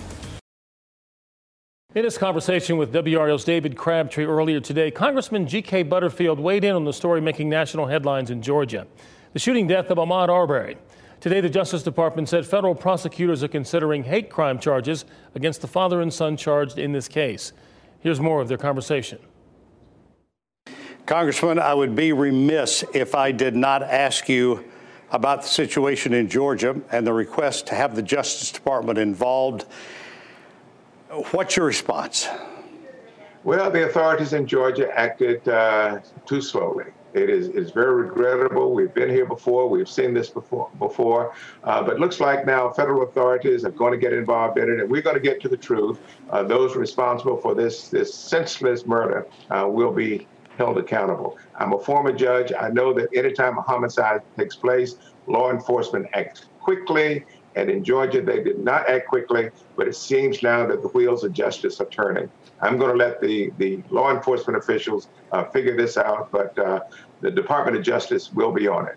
In 1.96 2.06
his 2.06 2.18
conversation 2.18 2.78
with 2.78 2.94
WRAL's 2.94 3.44
David 3.44 3.76
Crabtree 3.76 4.24
earlier 4.24 4.62
today, 4.62 4.90
Congressman 4.90 5.50
G.K. 5.50 5.84
Butterfield 5.84 6.40
weighed 6.40 6.64
in 6.64 6.78
on 6.78 6.86
the 6.86 6.94
story 6.94 7.20
making 7.20 7.50
national 7.50 7.88
headlines 7.88 8.32
in 8.32 8.42
Georgia 8.42 8.88
the 9.34 9.40
shooting 9.40 9.68
death 9.68 9.90
of 9.90 9.98
Ahmaud 9.98 10.30
Arbery. 10.30 10.78
Today, 11.26 11.42
the 11.42 11.50
Justice 11.50 11.82
Department 11.82 12.30
said 12.30 12.46
federal 12.46 12.76
prosecutors 12.76 13.44
are 13.44 13.48
considering 13.48 14.04
hate 14.04 14.30
crime 14.30 14.60
charges 14.60 15.06
against 15.34 15.60
the 15.62 15.68
father 15.68 16.00
and 16.00 16.14
son 16.14 16.38
charged 16.38 16.78
in 16.78 16.92
this 16.92 17.08
case. 17.08 17.52
Here's 18.00 18.20
more 18.20 18.42
of 18.42 18.48
their 18.48 18.60
conversation. 18.60 19.18
Congressman, 21.08 21.58
I 21.58 21.74
would 21.74 21.96
be 21.96 22.14
remiss 22.14 22.84
if 22.94 23.16
I 23.16 23.32
did 23.32 23.56
not 23.56 23.82
ask 23.82 24.30
you 24.30 24.66
about 25.10 25.42
the 25.42 25.48
situation 25.48 26.14
in 26.14 26.30
Georgia 26.30 26.80
and 26.92 27.08
the 27.08 27.14
request 27.14 27.66
to 27.70 27.74
have 27.74 27.96
the 27.96 28.04
Justice 28.04 28.52
Department 28.52 29.00
involved. 29.00 29.66
What's 31.32 31.58
your 31.58 31.66
response? 31.66 32.28
Well, 33.44 33.72
the 33.72 33.88
authorities 33.88 34.34
in 34.34 34.46
Georgia 34.46 34.96
acted 34.96 35.48
uh, 35.48 36.02
too 36.28 36.42
slowly. 36.42 36.92
It 37.16 37.30
is, 37.30 37.48
it 37.48 37.56
is 37.56 37.72
very 37.72 38.04
regrettable. 38.04 38.74
We've 38.74 38.94
been 38.94 39.10
here 39.10 39.26
before. 39.26 39.70
We've 39.70 39.88
seen 39.88 40.14
this 40.14 40.30
before. 40.30 40.70
Before, 40.80 41.34
uh, 41.64 41.82
but 41.82 41.98
looks 41.98 42.20
like 42.20 42.46
now 42.46 42.70
federal 42.70 43.04
authorities 43.04 43.64
are 43.64 43.72
going 43.72 43.94
to 43.94 43.98
get 43.98 44.12
involved 44.12 44.58
in 44.58 44.70
it, 44.70 44.82
and 44.82 44.92
we're 44.92 45.02
going 45.02 45.16
to 45.16 45.22
get 45.22 45.40
to 45.42 45.48
the 45.48 45.56
truth. 45.56 46.00
Uh, 46.30 46.44
those 46.44 46.76
responsible 46.76 47.38
for 47.38 47.56
this 47.56 47.88
this 47.88 48.14
senseless 48.14 48.86
murder 48.86 49.26
uh, 49.50 49.66
will 49.68 49.94
be 49.94 50.28
held 50.58 50.78
accountable. 50.78 51.38
I'm 51.58 51.74
a 51.74 51.80
former 51.80 52.12
judge. 52.12 52.52
I 52.60 52.70
know 52.70 52.94
that 52.94 53.08
anytime 53.16 53.58
a 53.58 53.62
homicide 53.62 54.22
takes 54.38 54.56
place, 54.56 54.96
law 55.28 55.52
enforcement 55.52 56.08
acts 56.14 56.48
quickly. 56.60 57.24
And 57.56 57.70
in 57.70 57.84
Georgia, 57.84 58.22
they 58.22 58.44
did 58.44 58.60
not 58.60 58.90
act 58.90 59.08
quickly, 59.08 59.50
but 59.76 59.88
it 59.88 59.96
seems 59.96 60.44
now 60.44 60.66
that 60.68 60.82
the 60.82 60.90
wheels 60.90 61.24
of 61.24 61.32
justice 61.32 61.80
are 61.80 61.86
turning. 61.86 62.30
I'm 62.62 62.78
going 62.78 62.92
to 62.92 62.98
let 62.98 63.22
the, 63.22 63.52
the 63.58 63.82
law 63.90 64.12
enforcement 64.14 64.58
officials 64.58 65.08
uh, 65.32 65.46
figure 65.46 65.76
this 65.76 65.98
out, 65.98 66.32
but 66.32 66.58
uh, 66.58 66.82
the 67.22 67.32
Department 67.32 67.78
of 67.78 67.84
Justice 67.84 68.32
will 68.34 68.52
be 68.52 68.68
on 68.68 68.88
it. 68.88 68.96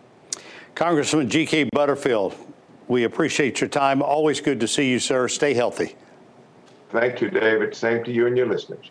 Congressman 0.74 1.28
G.K. 1.28 1.70
Butterfield, 1.72 2.34
we 2.88 3.04
appreciate 3.04 3.60
your 3.60 3.68
time. 3.68 4.02
Always 4.02 4.40
good 4.40 4.60
to 4.60 4.68
see 4.68 4.90
you, 4.90 4.98
sir. 4.98 5.28
Stay 5.28 5.54
healthy. 5.54 5.96
Thank 6.90 7.20
you, 7.20 7.30
David. 7.30 7.74
Same 7.74 8.02
to 8.04 8.12
you 8.12 8.26
and 8.26 8.36
your 8.36 8.46
listeners. 8.46 8.90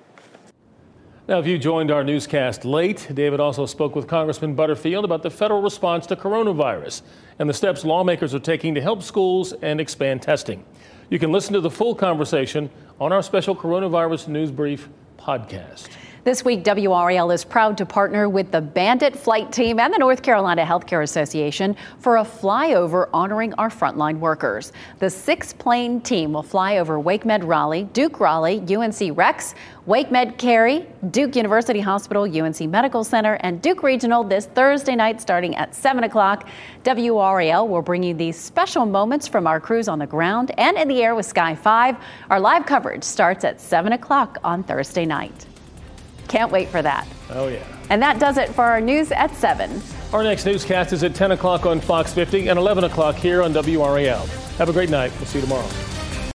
Now, 1.27 1.39
if 1.39 1.45
you 1.45 1.57
joined 1.57 1.91
our 1.91 2.05
newscast 2.05 2.63
late, 2.63 3.05
David 3.13 3.41
also 3.41 3.65
spoke 3.65 3.97
with 3.97 4.07
Congressman 4.07 4.55
Butterfield 4.55 5.03
about 5.03 5.23
the 5.23 5.29
federal 5.29 5.61
response 5.61 6.05
to 6.05 6.15
coronavirus 6.15 7.01
and 7.37 7.49
the 7.49 7.53
steps 7.53 7.83
lawmakers 7.83 8.33
are 8.33 8.39
taking 8.39 8.73
to 8.75 8.81
help 8.81 9.03
schools 9.03 9.51
and 9.61 9.81
expand 9.81 10.21
testing. 10.21 10.63
You 11.09 11.19
can 11.19 11.33
listen 11.33 11.51
to 11.51 11.59
the 11.59 11.69
full 11.69 11.95
conversation 11.95 12.69
on 13.01 13.11
our 13.11 13.21
special 13.21 13.57
coronavirus 13.57 14.29
news 14.29 14.51
brief 14.51 14.87
podcast. 15.19 15.89
This 16.27 16.43
week, 16.43 16.65
WRAL 16.65 17.33
is 17.33 17.45
proud 17.45 17.77
to 17.77 17.85
partner 17.85 18.27
with 18.27 18.51
the 18.51 18.59
Bandit 18.59 19.17
Flight 19.17 19.49
Team 19.53 19.79
and 19.79 19.93
the 19.93 19.97
North 19.97 20.21
Carolina 20.21 20.65
Healthcare 20.65 21.01
Association 21.01 21.73
for 21.99 22.17
a 22.17 22.23
flyover 22.25 23.07
honoring 23.13 23.53
our 23.53 23.69
frontline 23.69 24.19
workers. 24.19 24.73
The 24.99 25.09
six 25.09 25.53
plane 25.53 26.01
team 26.01 26.33
will 26.33 26.43
fly 26.43 26.79
over 26.79 26.99
WakeMed 26.99 27.47
Raleigh, 27.47 27.85
Duke 27.93 28.19
Raleigh, 28.19 28.59
UNC 28.59 29.17
Rex, 29.17 29.55
WakeMed 29.87 30.37
Cary, 30.37 30.85
Duke 31.11 31.37
University 31.37 31.79
Hospital, 31.79 32.23
UNC 32.23 32.59
Medical 32.69 33.05
Center, 33.05 33.35
and 33.35 33.61
Duke 33.61 33.81
Regional 33.81 34.25
this 34.25 34.47
Thursday 34.47 34.95
night 34.95 35.21
starting 35.21 35.55
at 35.55 35.73
7 35.73 36.03
o'clock. 36.03 36.49
WRAL 36.83 37.69
will 37.69 37.81
bring 37.81 38.03
you 38.03 38.13
these 38.13 38.37
special 38.37 38.85
moments 38.85 39.29
from 39.29 39.47
our 39.47 39.61
crews 39.61 39.87
on 39.87 39.97
the 39.97 40.05
ground 40.05 40.51
and 40.57 40.77
in 40.77 40.89
the 40.89 41.01
air 41.01 41.15
with 41.15 41.25
Sky 41.25 41.55
5. 41.55 41.95
Our 42.29 42.41
live 42.41 42.65
coverage 42.65 43.05
starts 43.05 43.45
at 43.45 43.61
7 43.61 43.93
o'clock 43.93 44.39
on 44.43 44.63
Thursday 44.63 45.05
night. 45.05 45.46
Can't 46.27 46.51
wait 46.51 46.69
for 46.69 46.81
that. 46.81 47.07
Oh, 47.29 47.47
yeah. 47.47 47.65
And 47.89 48.01
that 48.01 48.19
does 48.19 48.37
it 48.37 48.49
for 48.49 48.63
our 48.63 48.81
news 48.81 49.11
at 49.11 49.33
7. 49.35 49.81
Our 50.13 50.23
next 50.23 50.45
newscast 50.45 50.93
is 50.93 51.03
at 51.03 51.15
10 51.15 51.31
o'clock 51.31 51.65
on 51.65 51.79
Fox 51.79 52.13
50 52.13 52.47
and 52.49 52.59
11 52.59 52.83
o'clock 52.83 53.15
here 53.15 53.41
on 53.41 53.53
WRAL. 53.53 54.27
Have 54.57 54.69
a 54.69 54.73
great 54.73 54.89
night. 54.89 55.11
We'll 55.17 55.25
see 55.25 55.39
you 55.39 55.43
tomorrow. 55.43 55.96